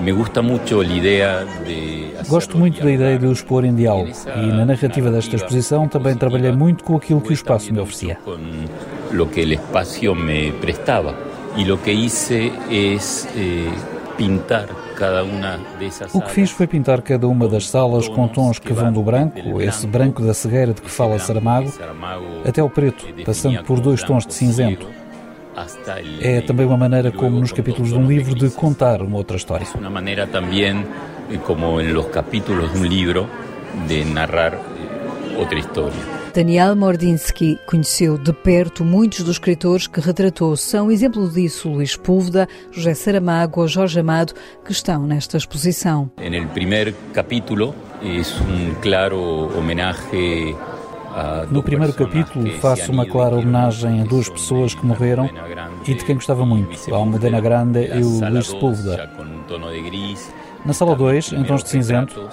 Me 0.00 0.12
gusta 0.12 0.42
muito 0.42 0.80
a 0.80 0.84
ideia 0.84 1.46
de 1.64 2.06
Gosto 2.28 2.58
muito 2.58 2.82
da 2.82 2.90
ideia 2.90 3.18
de 3.18 3.26
os 3.26 3.40
pôr 3.40 3.64
em 3.64 3.74
diálogo 3.74 4.10
e 4.36 4.46
na 4.46 4.64
narrativa 4.64 5.10
desta 5.10 5.36
exposição 5.36 5.86
também 5.86 6.16
trabalhei 6.16 6.50
muito 6.50 6.82
com 6.82 6.96
aquilo 6.96 7.20
que 7.20 7.30
o 7.30 7.32
espaço 7.32 7.72
me 7.72 7.78
oferecia. 7.78 8.18
Com 8.24 8.32
o 9.22 9.26
que 9.26 9.40
o 9.40 9.52
espaço 9.52 10.14
me 10.14 10.50
prestava 10.52 11.25
e 11.56 11.70
o 11.72 11.78
que 11.78 11.90
hice 11.90 12.52
eh, 12.70 12.98
pintar 14.16 14.66
cada 14.94 15.24
O 16.12 16.20
que 16.20 16.30
fiz 16.30 16.50
foi 16.50 16.66
pintar 16.66 17.02
cada 17.02 17.26
uma 17.28 17.48
das 17.48 17.68
salas 17.68 18.08
com 18.08 18.28
tons 18.28 18.58
que 18.58 18.72
vão 18.72 18.92
do 18.92 19.02
branco, 19.02 19.60
esse 19.60 19.86
branco 19.86 20.22
da 20.22 20.34
cegueira 20.34 20.72
de 20.72 20.80
que 20.80 20.90
fala 20.90 21.18
Saramago, 21.18 21.72
até 22.46 22.62
o 22.62 22.70
preto, 22.70 23.06
passando 23.24 23.62
por 23.64 23.80
dois 23.80 24.02
tons 24.02 24.26
de 24.26 24.34
cinzento. 24.34 24.86
É 26.20 26.42
também 26.42 26.66
uma 26.66 26.76
maneira, 26.76 27.10
como 27.10 27.40
nos 27.40 27.52
capítulos 27.52 27.88
de 27.88 27.96
um 27.96 28.06
livro, 28.06 28.34
de 28.34 28.50
contar 28.50 29.00
uma 29.00 29.16
outra 29.16 29.36
história. 29.36 29.66
Uma 29.74 29.88
maneira 29.88 30.26
também, 30.26 30.86
como 31.44 31.80
nos 31.80 32.06
capítulos 32.08 32.72
de 32.72 32.78
um 32.78 32.84
livro, 32.84 33.26
de 33.88 34.04
narrar 34.04 34.54
eh, 34.54 35.38
outra 35.38 35.58
história. 35.58 36.15
Daniel 36.36 36.76
Mordinsky 36.76 37.58
conheceu 37.64 38.18
de 38.18 38.30
perto 38.30 38.84
muitos 38.84 39.20
dos 39.20 39.36
escritores 39.36 39.86
que 39.86 40.00
retratou. 40.00 40.54
São 40.54 40.90
exemplo 40.90 41.26
disso 41.30 41.66
Luís 41.66 41.96
Púlveda, 41.96 42.46
José 42.70 42.92
Saramago 42.92 43.62
ou 43.62 43.66
Jorge 43.66 44.00
Amado, 44.00 44.34
que 44.62 44.70
estão 44.70 45.06
nesta 45.06 45.38
exposição. 45.38 46.10
No 46.18 46.48
primeiro 46.48 46.94
capítulo 47.14 47.74
é 48.02 48.20
um 48.52 48.74
claro 48.82 49.18
homenagem 49.58 50.54
no 51.50 51.62
primeiro 51.62 51.94
capítulo 51.94 52.50
faço 52.58 52.92
uma 52.92 53.06
clara 53.06 53.36
homenagem 53.36 54.02
a 54.02 54.04
duas 54.04 54.28
pessoas 54.28 54.74
que 54.74 54.84
morreram 54.84 55.30
e 55.86 55.94
de 55.94 56.04
quem 56.04 56.16
gostava 56.16 56.44
muito, 56.44 56.94
a 56.94 56.98
Almudena 56.98 57.40
Grande 57.40 57.86
e 57.86 58.02
o 58.04 58.20
Luís 58.28 58.48
Sepúlveda. 58.48 59.10
Na 60.66 60.74
sala 60.74 60.94
2, 60.94 61.32
em 61.32 61.44
tons 61.44 61.62
de 61.62 61.70
cinzento, 61.70 62.28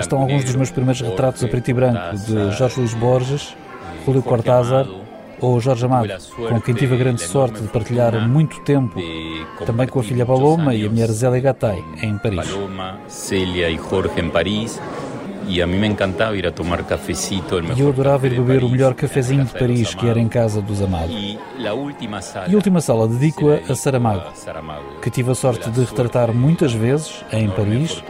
estão 0.00 0.20
alguns 0.20 0.44
dos 0.44 0.54
meus 0.54 0.70
primeiros 0.70 1.00
retratos 1.00 1.42
a 1.44 1.48
preto 1.48 1.70
e 1.70 1.74
branco 1.74 2.16
de 2.16 2.50
Jorge 2.52 2.80
Luís 2.80 2.94
Borges, 2.94 3.56
Julio 4.04 4.22
Cortázar 4.22 4.86
ou 5.40 5.60
Jorge 5.60 5.84
Amado, 5.84 6.12
com 6.48 6.60
quem 6.60 6.74
tive 6.74 6.94
a 6.94 6.98
grande 6.98 7.22
sorte 7.22 7.60
de 7.60 7.68
partilhar 7.68 8.28
muito 8.28 8.60
tempo, 8.60 9.00
também 9.64 9.86
com 9.86 10.00
a 10.00 10.02
filha 10.02 10.26
Paloma 10.26 10.74
e 10.74 10.84
a 10.86 10.90
mulher 10.90 11.08
Zélia 11.08 11.40
Gattai, 11.40 11.82
em 12.02 12.18
Paris. 12.18 12.50
Paloma, 12.50 12.98
Célia 13.06 13.70
e 13.70 13.76
Jorge 13.76 14.20
em 14.20 14.30
Paris 14.30 14.80
e 15.48 15.62
a 15.62 15.66
mim 15.66 15.78
me 15.78 15.88
encantava 15.88 16.36
ir 16.36 16.46
a 16.46 16.52
tomar 16.52 16.84
cafecito. 16.84 17.58
E 17.74 17.80
eu 17.80 17.88
adorava 17.88 18.26
ir 18.26 18.34
beber 18.34 18.62
o 18.62 18.68
melhor 18.68 18.94
cafezinho 18.94 19.44
de 19.44 19.52
Paris, 19.52 19.94
que 19.94 20.06
era 20.06 20.20
em 20.20 20.28
casa 20.28 20.60
dos 20.60 20.82
amados. 20.82 21.14
E 21.14 21.38
a 21.66 21.72
última 21.72 22.80
sala 22.80 23.08
dedico-a 23.08 23.72
a 23.72 23.74
Saramago, 23.74 24.30
que 25.00 25.10
tive 25.10 25.30
a 25.30 25.34
sorte 25.34 25.70
de 25.70 25.80
retratar 25.80 26.32
muitas 26.34 26.72
vezes 26.72 27.24
em 27.32 27.48
Paris, 27.48 28.02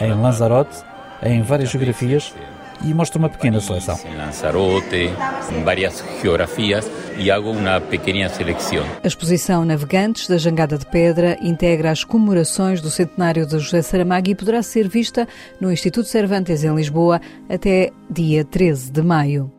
em 0.00 0.12
Lanzarote, 0.12 0.84
em 1.24 1.42
várias 1.42 1.70
geografias 1.70 2.34
e 2.82 2.92
mostra 2.92 3.18
uma 3.18 3.28
pequena 3.28 3.60
seleção. 3.60 3.98
Em 4.04 4.16
Lanzarote, 4.16 5.10
em 5.52 5.64
várias 5.64 6.04
geografias 6.22 6.90
e 7.16 7.30
hago 7.30 7.50
uma 7.50 7.80
pequena 7.80 8.28
seleção. 8.28 8.84
A 9.02 9.06
exposição 9.06 9.64
Navegantes 9.64 10.28
da 10.28 10.36
Jangada 10.36 10.76
de 10.76 10.86
Pedra 10.86 11.36
integra 11.40 11.90
as 11.90 12.04
comemorações 12.04 12.80
do 12.80 12.90
centenário 12.90 13.46
de 13.46 13.58
José 13.58 13.82
Saramago 13.82 14.30
e 14.30 14.34
poderá 14.34 14.62
ser 14.62 14.88
vista 14.88 15.26
no 15.60 15.72
Instituto 15.72 16.08
Cervantes 16.08 16.64
em 16.64 16.74
Lisboa 16.74 17.20
até 17.48 17.90
dia 18.10 18.44
13 18.44 18.90
de 18.90 19.02
maio. 19.02 19.52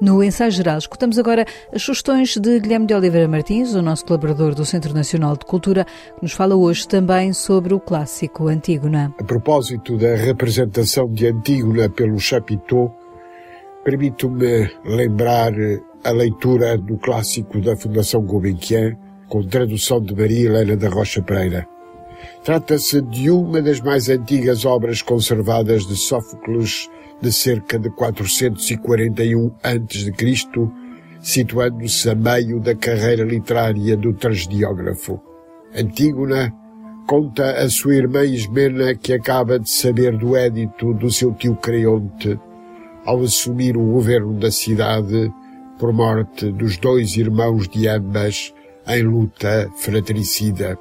No 0.00 0.24
ensaio 0.24 0.50
geral, 0.50 0.78
escutamos 0.78 1.18
agora 1.18 1.44
as 1.74 1.82
sugestões 1.82 2.34
de 2.34 2.58
Guilherme 2.58 2.86
de 2.86 2.94
Oliveira 2.94 3.28
Martins, 3.28 3.74
o 3.74 3.82
nosso 3.82 4.06
colaborador 4.06 4.54
do 4.54 4.64
Centro 4.64 4.94
Nacional 4.94 5.36
de 5.36 5.44
Cultura, 5.44 5.84
que 5.84 6.22
nos 6.22 6.32
fala 6.32 6.56
hoje 6.56 6.88
também 6.88 7.34
sobre 7.34 7.74
o 7.74 7.78
clássico 7.78 8.48
Antígona. 8.48 9.14
A 9.20 9.24
propósito 9.24 9.98
da 9.98 10.16
representação 10.16 11.06
de 11.12 11.26
Antígona 11.26 11.90
pelo 11.90 12.18
Chapiteau, 12.18 12.96
permito-me 13.84 14.70
lembrar 14.86 15.52
a 16.02 16.10
leitura 16.12 16.78
do 16.78 16.96
clássico 16.96 17.60
da 17.60 17.76
Fundação 17.76 18.22
Gulbenkian, 18.22 18.96
com 19.28 19.42
tradução 19.42 20.00
de 20.00 20.14
Maria 20.14 20.46
Helena 20.46 20.78
da 20.78 20.88
Rocha 20.88 21.20
Pereira. 21.20 21.68
Trata-se 22.42 23.02
de 23.02 23.30
uma 23.30 23.60
das 23.60 23.80
mais 23.80 24.08
antigas 24.08 24.64
obras 24.64 25.02
conservadas 25.02 25.86
de 25.86 25.94
Sófocles 25.94 26.88
de 27.20 27.32
cerca 27.32 27.78
de 27.78 27.90
441 27.90 29.52
a.C., 29.62 30.12
situando-se 31.20 32.08
a 32.08 32.14
meio 32.14 32.60
da 32.60 32.74
carreira 32.74 33.24
literária 33.24 33.96
do 33.96 34.12
tragediógrafo. 34.14 35.20
Antígona 35.74 36.52
conta 37.06 37.62
a 37.62 37.68
sua 37.68 37.96
irmã 37.96 38.24
Ismena 38.24 38.94
que 38.94 39.12
acaba 39.12 39.58
de 39.58 39.68
saber 39.68 40.16
do 40.16 40.34
édito 40.34 40.94
do 40.94 41.10
seu 41.10 41.34
tio 41.34 41.56
Creonte 41.56 42.38
ao 43.04 43.20
assumir 43.22 43.76
o 43.76 43.92
governo 43.92 44.38
da 44.38 44.50
cidade 44.50 45.32
por 45.78 45.92
morte 45.92 46.50
dos 46.52 46.76
dois 46.76 47.16
irmãos 47.16 47.68
de 47.68 47.88
ambas 47.88 48.54
em 48.86 49.02
luta 49.02 49.70
fratricida. 49.76 50.78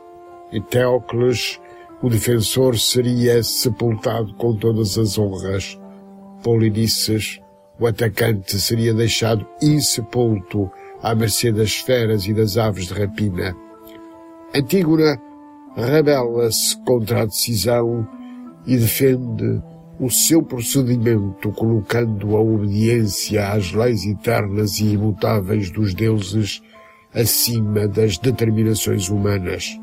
E 0.51 0.61
Teócles, 0.61 1.59
o 2.01 2.09
defensor, 2.09 2.77
seria 2.77 3.41
sepultado 3.43 4.33
com 4.35 4.55
todas 4.55 4.97
as 4.97 5.17
honras 5.17 5.79
Polinices, 6.43 7.39
o 7.79 7.87
atacante 7.87 8.59
seria 8.59 8.93
deixado 8.93 9.47
insepulto 9.61 10.69
à 11.01 11.15
mercê 11.15 11.51
das 11.51 11.75
feras 11.75 12.25
e 12.25 12.33
das 12.33 12.57
aves 12.57 12.87
de 12.87 12.93
rapina. 12.93 13.55
Antígona 14.53 15.19
rebela-se 15.75 16.77
contra 16.83 17.21
a 17.21 17.25
decisão 17.25 18.07
e 18.65 18.77
defende 18.77 19.61
o 19.99 20.09
seu 20.09 20.41
procedimento 20.41 21.51
colocando 21.51 22.35
a 22.35 22.41
obediência 22.41 23.51
às 23.51 23.71
leis 23.73 24.05
eternas 24.05 24.79
e 24.79 24.93
imutáveis 24.93 25.69
dos 25.71 25.93
deuses 25.93 26.61
acima 27.13 27.87
das 27.87 28.17
determinações 28.17 29.09
humanas. 29.09 29.79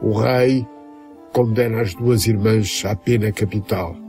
O 0.00 0.12
rei 0.12 0.66
condena 1.32 1.80
as 1.80 1.94
duas 1.94 2.26
irmãs 2.26 2.84
à 2.84 2.94
pena 2.94 3.32
capital 3.32 4.05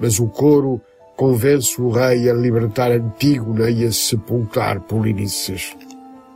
mas 0.00 0.18
o 0.18 0.26
coro 0.26 0.80
convence 1.16 1.80
o 1.80 1.90
rei 1.90 2.30
a 2.30 2.32
libertar 2.34 2.92
Antígona 2.92 3.68
e 3.70 3.84
a 3.84 3.92
sepultar 3.92 4.80
Polinices. 4.82 5.76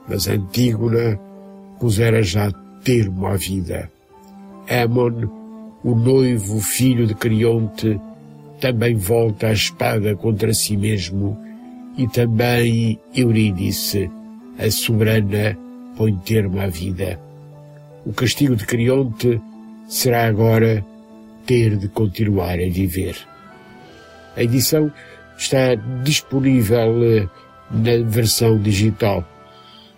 Mas 0.08 0.26
Antígona 0.26 1.18
pusera 1.78 2.22
já 2.22 2.50
termo 2.82 3.26
à 3.26 3.36
vida. 3.36 3.90
Amon, 4.68 5.28
o 5.84 5.94
noivo 5.94 6.60
filho 6.60 7.06
de 7.06 7.14
Crionte, 7.14 8.00
também 8.60 8.94
volta 8.94 9.48
a 9.48 9.52
espada 9.52 10.14
contra 10.16 10.52
si 10.54 10.76
mesmo, 10.76 11.38
e 11.96 12.08
também 12.08 12.98
Eurídice, 13.14 14.10
a 14.58 14.70
soberana, 14.70 15.56
põe 15.96 16.14
termo 16.16 16.60
à 16.60 16.66
vida. 16.66 17.20
O 18.04 18.12
castigo 18.12 18.56
de 18.56 18.64
Crionte 18.66 19.40
será 19.86 20.26
agora 20.26 20.84
ter 21.46 21.76
de 21.76 21.88
continuar 21.88 22.54
a 22.54 22.68
viver. 22.68 23.31
A 24.34 24.42
edição 24.42 24.90
está 25.36 25.74
disponível 26.02 27.04
eh, 27.04 27.28
na 27.70 28.08
versão 28.08 28.58
digital, 28.58 29.22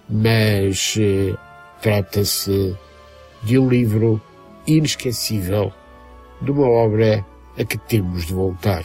mas 0.08 0.96
eh, 0.98 1.34
trata-se 1.80 2.76
de 3.44 3.58
um 3.58 3.68
livro 3.68 4.20
inesquecível, 4.66 5.72
de 6.42 6.50
uma 6.50 6.68
obra 6.68 7.24
a 7.56 7.64
que 7.64 7.78
temos 7.78 8.26
de 8.26 8.34
voltar. 8.34 8.84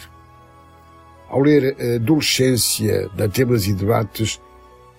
Ao 1.30 1.42
ler 1.42 1.76
a 1.80 1.96
Adolescência 1.96 3.10
da 3.16 3.28
Temas 3.28 3.66
e 3.66 3.74
Debates, 3.74 4.40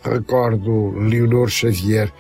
recordo 0.03 0.99
Leonor 0.99 1.49
Xavier, 1.49 2.13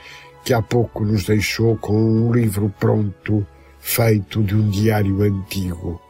que 0.44 0.52
há 0.52 0.62
pouco 0.62 1.04
nos 1.04 1.24
deixou 1.24 1.76
com 1.76 1.94
um 1.94 2.32
livro 2.32 2.72
pronto, 2.78 3.44
feito 3.80 4.40
de 4.42 4.54
um 4.54 4.68
diário 4.68 5.22
antigo 5.22 6.00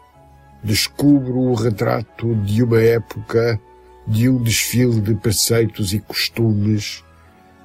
descubro 0.62 1.38
o 1.38 1.55
retrato 1.55 2.35
de 2.37 2.62
uma 2.62 2.81
época, 2.81 3.61
de 4.07 4.29
um 4.29 4.42
desfile 4.42 5.01
de 5.01 5.14
preceitos 5.14 5.92
e 5.92 5.99
costumes, 5.99 7.05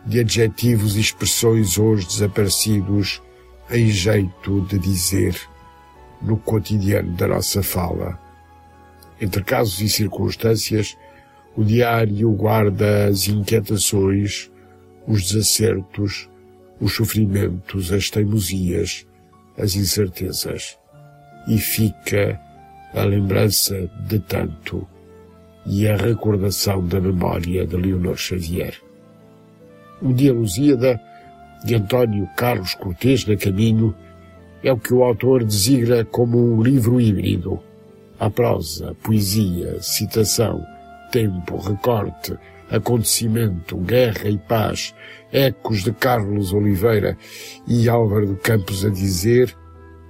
de 0.06 0.20
adjetivos 0.20 0.96
e 0.96 1.02
expressões 1.02 1.78
hoje 1.78 2.08
desaparecidos, 2.08 3.22
em 3.70 3.88
jeito 3.88 4.62
de 4.62 4.78
dizer, 4.78 5.36
no 6.22 6.38
cotidiano 6.38 7.12
da 7.14 7.28
nossa 7.28 7.64
fala. 7.64 8.20
Entre 9.20 9.44
casos 9.44 9.82
e 9.82 9.90
circunstâncias, 9.90 10.96
o 11.56 11.64
diário 11.64 12.32
guarda 12.32 13.08
as 13.08 13.28
inquietações, 13.28 14.52
os 15.08 15.32
desacertos, 15.32 16.30
os 16.80 16.94
sofrimentos, 16.94 17.92
as 17.92 18.10
teimosias, 18.10 19.08
as 19.58 19.76
incertezas, 19.76 20.78
e 21.48 21.58
fica 21.58 22.40
a 22.96 23.04
lembrança 23.04 23.90
de 24.08 24.20
tanto 24.20 24.88
e 25.66 25.88
a 25.88 25.98
recordação 25.98 26.86
da 26.86 27.02
memória 27.02 27.66
de 27.68 27.76
Leonor 27.76 28.16
Xavier. 28.16 28.76
O 30.02 30.14
Dia 30.14 30.34
Lusíada, 30.34 31.00
de 31.66 31.76
António 31.76 32.30
Carlos 32.38 32.74
Cortês 32.76 33.26
na 33.26 33.36
Caminho, 33.36 33.94
é 34.64 34.72
o 34.72 34.78
que 34.78 34.94
o 34.94 35.04
autor 35.04 35.44
designa 35.44 36.06
como 36.06 36.38
um 36.38 36.62
livro 36.62 37.02
híbrido. 37.02 37.60
A 38.18 38.30
prosa, 38.30 38.96
poesia, 39.04 39.82
citação, 39.82 40.66
tempo, 41.12 41.58
recorte, 41.58 42.38
acontecimento, 42.72 43.78
guerra 43.78 44.30
e 44.30 44.38
paz, 44.38 44.96
ecos 45.34 45.84
de 45.84 45.92
Carlos 45.92 46.54
Oliveira 46.54 47.18
e 47.68 47.90
Álvaro 47.90 48.38
Campos 48.38 48.86
a 48.86 48.90
dizer 48.90 49.56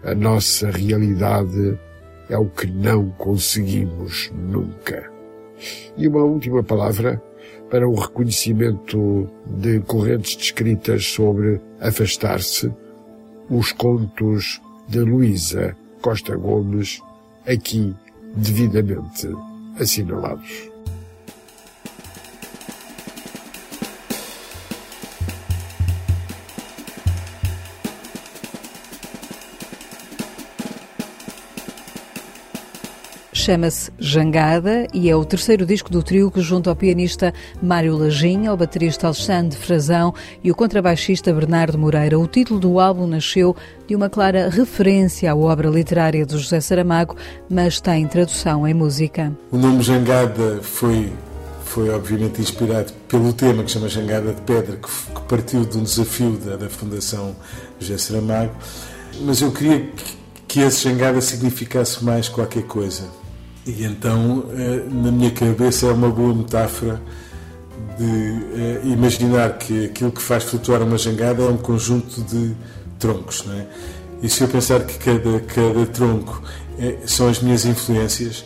a 0.03 0.13
nossa 0.13 0.69
realidade 0.69 1.79
é 2.29 2.37
o 2.37 2.45
que 2.45 2.67
não 2.67 3.09
conseguimos 3.11 4.31
nunca. 4.33 5.11
E 5.97 6.07
uma 6.07 6.23
última 6.23 6.63
palavra 6.63 7.21
para 7.69 7.87
o 7.87 7.95
reconhecimento 7.95 9.29
de 9.45 9.79
correntes 9.81 10.35
descritas 10.35 11.05
sobre 11.05 11.59
afastar-se, 11.79 12.71
os 13.49 13.71
contos 13.71 14.61
de 14.87 14.99
Luísa 14.99 15.75
Costa 16.01 16.35
Gomes, 16.35 17.01
aqui 17.47 17.95
devidamente 18.35 19.27
assinalados. 19.79 20.74
Chama-se 33.45 33.91
Jangada 33.99 34.87
e 34.91 35.07
é 35.07 35.15
o 35.15 35.23
terceiro 35.23 35.67
disco 35.67 35.91
do 35.91 36.01
trio 36.01 36.31
que 36.31 36.41
junta 36.41 36.71
ao 36.71 36.75
pianista 36.75 37.31
Mário 37.61 37.95
Lajinha, 37.95 38.49
ao 38.49 38.57
baterista 38.57 39.05
Alexandre 39.05 39.55
Frazão 39.55 40.15
e 40.43 40.49
o 40.49 40.55
contrabaixista 40.55 41.31
Bernardo 41.31 41.77
Moreira. 41.77 42.17
O 42.17 42.25
título 42.25 42.59
do 42.59 42.79
álbum 42.79 43.05
nasceu 43.05 43.55
de 43.85 43.95
uma 43.95 44.09
clara 44.09 44.49
referência 44.49 45.31
à 45.31 45.35
obra 45.35 45.69
literária 45.69 46.25
de 46.25 46.35
José 46.35 46.59
Saramago, 46.59 47.15
mas 47.47 47.79
tem 47.79 48.07
tradução 48.07 48.67
em 48.67 48.73
música. 48.73 49.31
O 49.51 49.57
nome 49.57 49.83
Jangada 49.83 50.59
foi 50.63 51.13
foi 51.65 51.91
obviamente 51.91 52.41
inspirado 52.41 52.93
pelo 53.07 53.31
tema 53.31 53.63
que 53.63 53.69
chama 53.69 53.87
Jangada 53.87 54.33
de 54.33 54.41
Pedra, 54.41 54.77
que, 54.77 54.89
que 54.89 55.21
partiu 55.27 55.63
de 55.65 55.77
um 55.77 55.83
desafio 55.83 56.31
da, 56.37 56.55
da 56.55 56.69
Fundação 56.69 57.35
José 57.79 57.97
Saramago, 57.99 58.55
mas 59.21 59.39
eu 59.41 59.51
queria 59.51 59.81
que, 59.81 60.17
que 60.47 60.59
esse 60.61 60.89
Jangada 60.89 61.21
significasse 61.21 62.03
mais 62.03 62.27
qualquer 62.27 62.63
coisa. 62.63 63.03
E 63.65 63.83
então, 63.83 64.45
eh, 64.51 64.83
na 64.91 65.11
minha 65.11 65.31
cabeça, 65.31 65.87
é 65.87 65.91
uma 65.91 66.09
boa 66.09 66.33
metáfora 66.33 67.01
de 67.97 68.05
eh, 68.05 68.81
imaginar 68.83 69.57
que 69.57 69.85
aquilo 69.85 70.11
que 70.11 70.21
faz 70.21 70.43
flutuar 70.43 70.81
uma 70.83 70.97
jangada 70.97 71.43
é 71.43 71.47
um 71.47 71.57
conjunto 71.57 72.21
de 72.21 72.55
troncos, 72.99 73.43
não 73.45 73.53
é? 73.53 73.65
E 74.21 74.29
se 74.29 74.41
eu 74.41 74.47
pensar 74.47 74.83
que 74.85 74.97
cada, 74.97 75.39
cada 75.41 75.85
tronco 75.87 76.41
é, 76.79 76.97
são 77.05 77.27
as 77.27 77.39
minhas 77.41 77.65
influências, 77.65 78.45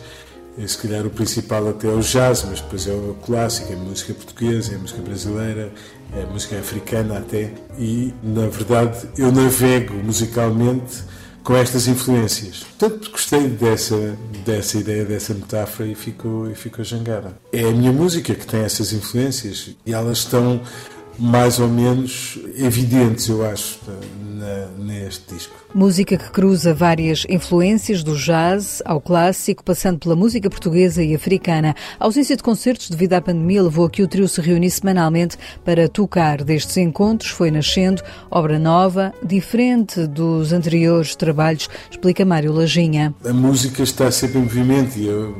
é, 0.58 0.66
se 0.66 0.76
calhar 0.78 1.06
o 1.06 1.10
principal 1.10 1.68
até 1.68 1.88
é 1.88 1.90
o 1.90 2.00
jazz, 2.00 2.44
mas 2.48 2.60
depois 2.60 2.86
é 2.86 2.92
o 2.92 3.16
clássico, 3.24 3.72
é 3.72 3.76
a 3.76 3.78
música 3.78 4.12
portuguesa, 4.14 4.72
é 4.72 4.76
a 4.76 4.78
música 4.78 5.00
brasileira, 5.00 5.72
é 6.14 6.22
a 6.22 6.26
música 6.26 6.58
africana 6.58 7.18
até. 7.18 7.52
E, 7.78 8.12
na 8.22 8.46
verdade, 8.46 9.08
eu 9.16 9.30
navego 9.32 9.94
musicalmente 9.94 11.02
com 11.42 11.56
estas 11.56 11.86
influências. 11.88 12.64
Portanto, 12.78 13.10
gostei 13.10 13.48
dessa, 13.48 14.16
dessa 14.44 14.78
ideia, 14.78 15.04
dessa 15.04 15.34
metáfora 15.34 15.88
e 15.88 15.94
ficou, 15.94 16.50
e 16.50 16.54
ficou 16.54 16.84
jangada. 16.84 17.36
É 17.52 17.64
a 17.64 17.72
minha 17.72 17.92
música 17.92 18.34
que 18.34 18.46
tem 18.46 18.60
essas 18.60 18.92
influências 18.92 19.74
e 19.84 19.92
elas 19.92 20.18
estão 20.18 20.60
mais 21.20 21.58
ou 21.58 21.68
menos 21.68 22.38
evidentes, 22.56 23.28
eu 23.28 23.46
acho, 23.46 23.78
na, 24.34 24.68
neste 24.82 25.34
disco. 25.34 25.54
Música 25.74 26.16
que 26.16 26.30
cruza 26.30 26.72
várias 26.72 27.26
influências, 27.28 28.02
do 28.02 28.16
jazz 28.16 28.82
ao 28.86 29.02
clássico, 29.02 29.62
passando 29.62 29.98
pela 29.98 30.16
música 30.16 30.48
portuguesa 30.48 31.02
e 31.04 31.14
africana. 31.14 31.76
A 31.98 32.06
ausência 32.06 32.34
de 32.34 32.42
concertos 32.42 32.88
devido 32.88 33.12
à 33.12 33.20
pandemia 33.20 33.62
levou 33.62 33.84
a 33.84 33.90
que 33.90 34.02
o 34.02 34.08
trio 34.08 34.26
se 34.26 34.40
reunisse 34.40 34.80
semanalmente 34.80 35.36
para 35.62 35.88
tocar. 35.90 36.42
Destes 36.42 36.78
encontros 36.78 37.30
foi 37.30 37.50
nascendo 37.50 38.02
obra 38.30 38.58
nova, 38.58 39.12
diferente 39.22 40.06
dos 40.06 40.54
anteriores 40.54 41.14
trabalhos, 41.14 41.68
explica 41.90 42.24
Mário 42.24 42.52
Lajinha. 42.52 43.14
A 43.26 43.32
música 43.32 43.82
está 43.82 44.10
sempre 44.10 44.38
em 44.38 44.42
movimento 44.42 44.98
e 44.98 45.06
eu 45.06 45.36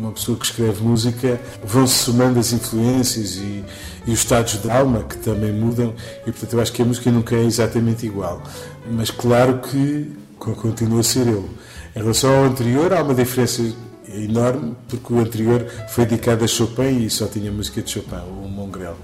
uma 0.00 0.12
pessoa 0.12 0.38
que 0.38 0.46
escreve 0.46 0.82
música, 0.82 1.38
vão-se 1.62 1.94
somando 1.94 2.40
as 2.40 2.54
influências 2.54 3.36
e, 3.36 3.62
e, 4.06 4.12
os 4.12 4.20
estados 4.20 4.60
de 4.60 4.70
alma 4.70 5.04
que 5.04 5.16
também 5.18 5.52
mudam, 5.52 5.94
e 6.26 6.32
portanto 6.32 6.52
eu 6.54 6.60
acho 6.60 6.72
que 6.72 6.82
a 6.82 6.84
música 6.84 7.10
nunca 7.10 7.34
é 7.34 7.44
exatamente 7.44 8.06
igual. 8.06 8.42
Mas 8.90 9.10
claro 9.10 9.58
que 9.58 10.10
continua 10.38 11.00
a 11.00 11.04
ser 11.04 11.26
eu. 11.26 11.48
Em 11.94 12.00
relação 12.00 12.34
ao 12.34 12.44
anterior, 12.44 12.92
há 12.92 13.02
uma 13.02 13.14
diferença 13.14 13.62
enorme, 14.08 14.74
porque 14.88 15.12
o 15.12 15.20
anterior 15.20 15.66
foi 15.88 16.06
dedicado 16.06 16.44
a 16.44 16.48
Chopin 16.48 17.04
e 17.04 17.10
só 17.10 17.26
tinha 17.26 17.50
música 17.50 17.82
de 17.82 17.90
Chopin, 17.90 18.16
o 18.16 18.48
Mongrel. 18.48 18.96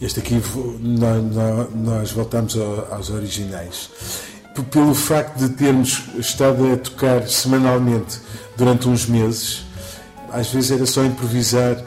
Este 0.00 0.20
aqui, 0.20 0.40
nós, 0.80 2.12
voltamos 2.12 2.56
aos 2.90 3.10
originais. 3.10 3.90
Pelo 4.70 4.94
facto 4.94 5.38
de 5.38 5.48
termos 5.50 6.02
estado 6.18 6.72
a 6.72 6.76
tocar 6.76 7.26
semanalmente 7.26 8.20
durante 8.56 8.88
uns 8.88 9.06
meses, 9.06 9.64
às 10.30 10.52
vezes 10.52 10.72
era 10.72 10.86
só 10.86 11.04
improvisar, 11.04 11.82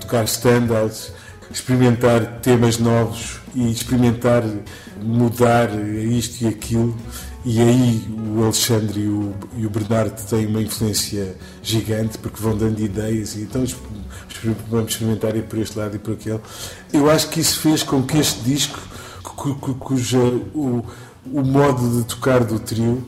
tocar 0.00 0.24
standards, 0.24 1.12
experimentar 1.50 2.40
temas 2.40 2.78
novos 2.78 3.40
e 3.54 3.70
experimentar 3.70 4.42
mudar 5.02 5.70
isto 5.74 6.44
e 6.44 6.48
aquilo. 6.48 6.96
E 7.44 7.60
aí 7.60 8.04
o 8.36 8.44
Alexandre 8.44 9.00
e 9.00 9.08
o, 9.08 9.34
e 9.56 9.66
o 9.66 9.70
Bernardo 9.70 10.20
têm 10.28 10.46
uma 10.46 10.60
influência 10.60 11.36
gigante 11.62 12.18
porque 12.18 12.42
vão 12.42 12.56
dando 12.56 12.80
ideias 12.80 13.36
e 13.36 13.42
então 13.42 13.64
vamos 14.68 14.92
experimentar 14.92 15.34
ir 15.36 15.44
por 15.44 15.58
este 15.58 15.78
lado 15.78 15.96
e 15.96 15.98
por 15.98 16.14
aquele. 16.14 16.40
Eu 16.92 17.10
acho 17.10 17.28
que 17.28 17.40
isso 17.40 17.60
fez 17.60 17.82
com 17.82 18.02
que 18.02 18.18
este 18.18 18.40
disco, 18.40 18.78
cuja 19.78 20.18
o, 20.18 20.84
o 21.32 21.42
modo 21.42 21.98
de 21.98 22.04
tocar 22.04 22.44
do 22.44 22.58
trio 22.58 23.06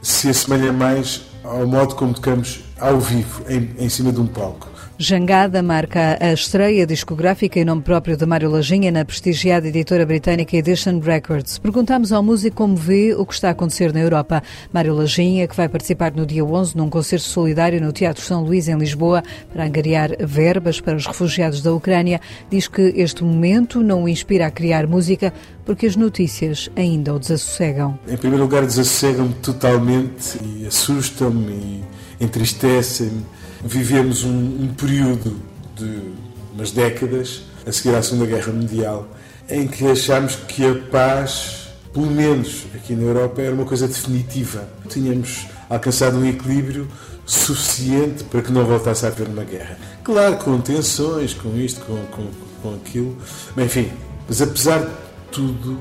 se 0.00 0.28
assemelha 0.28 0.72
mais 0.72 1.22
ao 1.42 1.66
modo 1.66 1.94
como 1.94 2.14
tocamos 2.14 2.60
ao 2.78 3.00
vivo, 3.00 3.42
em, 3.48 3.74
em 3.78 3.88
cima 3.88 4.12
de 4.12 4.20
um 4.20 4.26
palco. 4.26 4.71
Jangada 5.04 5.64
marca 5.64 6.16
a 6.20 6.32
estreia 6.32 6.86
discográfica 6.86 7.58
em 7.58 7.64
nome 7.64 7.82
próprio 7.82 8.16
de 8.16 8.24
Mário 8.24 8.48
Lajinha 8.48 8.92
na 8.92 9.04
prestigiada 9.04 9.66
editora 9.66 10.06
britânica 10.06 10.56
Edition 10.56 11.00
Records. 11.00 11.58
Perguntamos 11.58 12.12
ao 12.12 12.22
músico 12.22 12.58
como 12.58 12.76
vê 12.76 13.12
o 13.12 13.26
que 13.26 13.34
está 13.34 13.48
a 13.48 13.50
acontecer 13.50 13.92
na 13.92 13.98
Europa. 13.98 14.40
Mário 14.72 14.94
Lajinha, 14.94 15.48
que 15.48 15.56
vai 15.56 15.68
participar 15.68 16.12
no 16.12 16.24
dia 16.24 16.44
11 16.44 16.76
num 16.76 16.88
concerto 16.88 17.26
solidário 17.26 17.80
no 17.80 17.90
Teatro 17.90 18.22
São 18.22 18.44
Luís, 18.44 18.68
em 18.68 18.78
Lisboa, 18.78 19.24
para 19.52 19.64
angariar 19.64 20.10
verbas 20.20 20.80
para 20.80 20.96
os 20.96 21.04
refugiados 21.04 21.60
da 21.62 21.72
Ucrânia, 21.72 22.20
diz 22.48 22.68
que 22.68 22.94
este 22.94 23.24
momento 23.24 23.82
não 23.82 24.04
o 24.04 24.08
inspira 24.08 24.46
a 24.46 24.52
criar 24.52 24.86
música 24.86 25.34
porque 25.64 25.86
as 25.86 25.96
notícias 25.96 26.70
ainda 26.76 27.12
o 27.12 27.18
desassossegam. 27.18 27.98
Em 28.06 28.16
primeiro 28.16 28.44
lugar, 28.44 28.64
desassossegam-me 28.64 29.34
totalmente 29.34 30.38
e 30.44 30.64
assustam-me 30.64 31.82
e 32.20 32.24
entristecem-me 32.24 33.41
vivemos 33.64 34.24
um, 34.24 34.30
um 34.30 34.74
período 34.76 35.40
de 35.76 36.12
umas 36.54 36.70
décadas, 36.70 37.42
a 37.66 37.72
seguir 37.72 37.94
à 37.94 38.02
Segunda 38.02 38.26
Guerra 38.26 38.52
Mundial, 38.52 39.08
em 39.48 39.66
que 39.66 39.86
achámos 39.86 40.36
que 40.36 40.64
a 40.64 40.74
paz, 40.90 41.68
pelo 41.92 42.10
menos 42.10 42.66
aqui 42.74 42.94
na 42.94 43.04
Europa, 43.04 43.40
era 43.40 43.54
uma 43.54 43.64
coisa 43.64 43.86
definitiva. 43.86 44.68
Tínhamos 44.88 45.46
alcançado 45.70 46.18
um 46.18 46.26
equilíbrio 46.26 46.88
suficiente 47.24 48.24
para 48.24 48.42
que 48.42 48.52
não 48.52 48.64
voltasse 48.64 49.06
a 49.06 49.08
haver 49.08 49.28
uma 49.28 49.44
guerra. 49.44 49.78
Claro, 50.02 50.36
com 50.38 50.60
tensões, 50.60 51.32
com 51.34 51.56
isto, 51.56 51.80
com, 51.84 51.96
com, 52.06 52.26
com 52.62 52.74
aquilo, 52.74 53.16
mas, 53.56 53.66
enfim, 53.66 53.90
mas 54.28 54.42
apesar 54.42 54.80
de 54.80 54.90
tudo, 55.30 55.78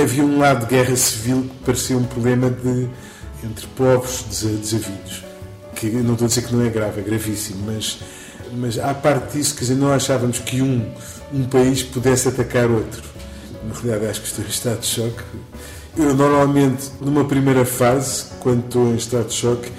havia 0.00 0.24
um 0.24 0.38
lado 0.38 0.66
de 0.66 0.74
guerra 0.74 0.94
civil 0.96 1.42
que 1.42 1.64
parecia 1.64 1.96
um 1.96 2.04
problema 2.04 2.50
de, 2.50 2.88
entre 3.42 3.66
povos 3.68 4.24
desavidos 4.30 5.25
que 5.76 5.86
não 5.90 6.14
estou 6.14 6.24
a 6.24 6.28
dizer 6.28 6.42
que 6.42 6.54
não 6.54 6.64
é 6.64 6.70
grave, 6.70 7.00
é 7.00 7.04
gravíssimo, 7.04 7.66
mas, 7.66 7.98
mas 8.52 8.78
à 8.78 8.92
parte 8.94 9.36
disso, 9.36 9.54
quer 9.54 9.60
dizer, 9.60 9.74
não 9.74 9.92
achávamos 9.92 10.38
que 10.38 10.62
um, 10.62 10.90
um 11.32 11.44
país 11.44 11.82
pudesse 11.82 12.28
atacar 12.28 12.70
outro. 12.70 13.02
Na 13.68 13.74
realidade, 13.74 14.10
acho 14.10 14.20
que 14.22 14.26
estou 14.26 14.44
em 14.44 14.48
estado 14.48 14.80
de 14.80 14.86
choque. 14.86 15.22
Eu, 15.96 16.14
normalmente, 16.14 16.90
numa 17.00 17.24
primeira 17.24 17.64
fase, 17.64 18.26
quando 18.40 18.64
estou 18.64 18.92
em 18.92 18.96
estado 18.96 19.28
de 19.28 19.34
choque, 19.34 19.70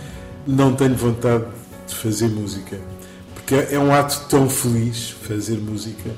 não 0.45 0.75
tenho 0.75 0.95
vontade 0.95 1.45
de 1.87 1.95
fazer 1.95 2.27
música. 2.27 2.79
Porque 3.33 3.55
é 3.55 3.79
um 3.79 3.93
ato 3.93 4.25
tão 4.29 4.49
feliz 4.49 5.11
fazer 5.27 5.57
música 5.57 6.09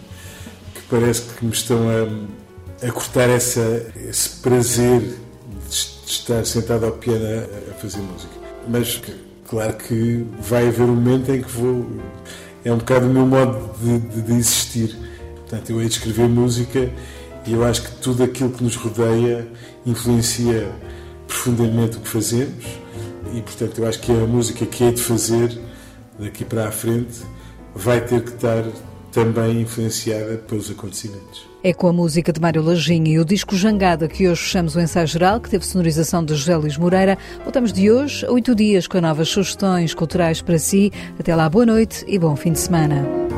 que 0.73 0.81
parece 0.89 1.21
que 1.21 1.45
me 1.45 1.51
estão 1.51 1.87
a, 1.89 2.87
a 2.87 2.91
cortar 2.91 3.29
essa, 3.29 3.91
esse 4.07 4.29
prazer 4.41 4.99
de 5.69 6.11
estar 6.11 6.45
sentado 6.45 6.85
ao 6.85 6.93
piano 6.93 7.25
a, 7.25 7.71
a 7.71 7.73
fazer 7.75 7.99
música. 7.99 8.33
Mas 8.67 9.01
Claro 9.49 9.73
que 9.77 10.27
vai 10.39 10.67
haver 10.67 10.83
um 10.83 10.95
momento 10.95 11.31
em 11.31 11.41
que 11.41 11.49
vou. 11.49 11.88
É 12.63 12.71
um 12.71 12.77
bocado 12.77 13.07
o 13.07 13.09
meu 13.09 13.25
modo 13.25 13.71
de, 13.81 13.97
de, 13.97 14.21
de 14.21 14.33
existir. 14.33 14.95
Portanto, 15.38 15.71
eu 15.71 15.81
hei 15.81 15.88
de 15.88 15.93
escrever 15.93 16.29
música 16.29 16.91
E 17.47 17.53
eu 17.53 17.63
acho 17.63 17.81
que 17.81 17.91
tudo 17.95 18.23
aquilo 18.23 18.51
que 18.51 18.63
nos 18.63 18.75
rodeia 18.75 19.47
influencia 19.85 20.71
profundamente 21.27 21.97
o 21.97 22.01
que 22.01 22.07
fazemos 22.07 22.63
e, 23.33 23.41
portanto, 23.41 23.79
eu 23.79 23.88
acho 23.88 23.99
que 23.99 24.12
a 24.12 24.25
música 24.25 24.65
que 24.65 24.83
é 24.83 24.91
de 24.91 25.01
fazer 25.01 25.59
daqui 26.19 26.43
para 26.43 26.67
a 26.67 26.71
frente 26.71 27.21
vai 27.75 28.01
ter 28.01 28.23
que 28.23 28.31
estar 28.31 28.63
também 29.12 29.62
influenciada 29.62 30.38
pelos 30.38 30.69
acontecimentos. 30.69 31.48
É 31.61 31.73
com 31.73 31.89
a 31.89 31.93
música 31.93 32.31
de 32.31 32.39
Mário 32.39 32.61
Lajinha 32.61 33.11
e 33.11 33.19
o 33.19 33.25
disco 33.25 33.53
Jangada 33.53 34.07
que 34.07 34.29
hoje 34.29 34.43
fechamos 34.43 34.77
o 34.77 34.79
ensaio 34.79 35.07
geral, 35.07 35.41
que 35.41 35.49
teve 35.49 35.65
sonorização 35.65 36.23
de 36.23 36.33
José 36.33 36.55
Luís 36.55 36.77
Moreira. 36.77 37.17
Voltamos 37.43 37.73
de 37.73 37.91
hoje 37.91 38.25
a 38.25 38.31
oito 38.31 38.55
dias 38.55 38.87
com 38.87 39.01
novas 39.01 39.27
sugestões 39.27 39.93
culturais 39.93 40.41
para 40.41 40.57
si. 40.57 40.89
Até 41.19 41.35
lá, 41.35 41.49
boa 41.49 41.65
noite 41.65 42.05
e 42.07 42.17
bom 42.17 42.33
fim 42.37 42.53
de 42.53 42.59
semana. 42.59 43.28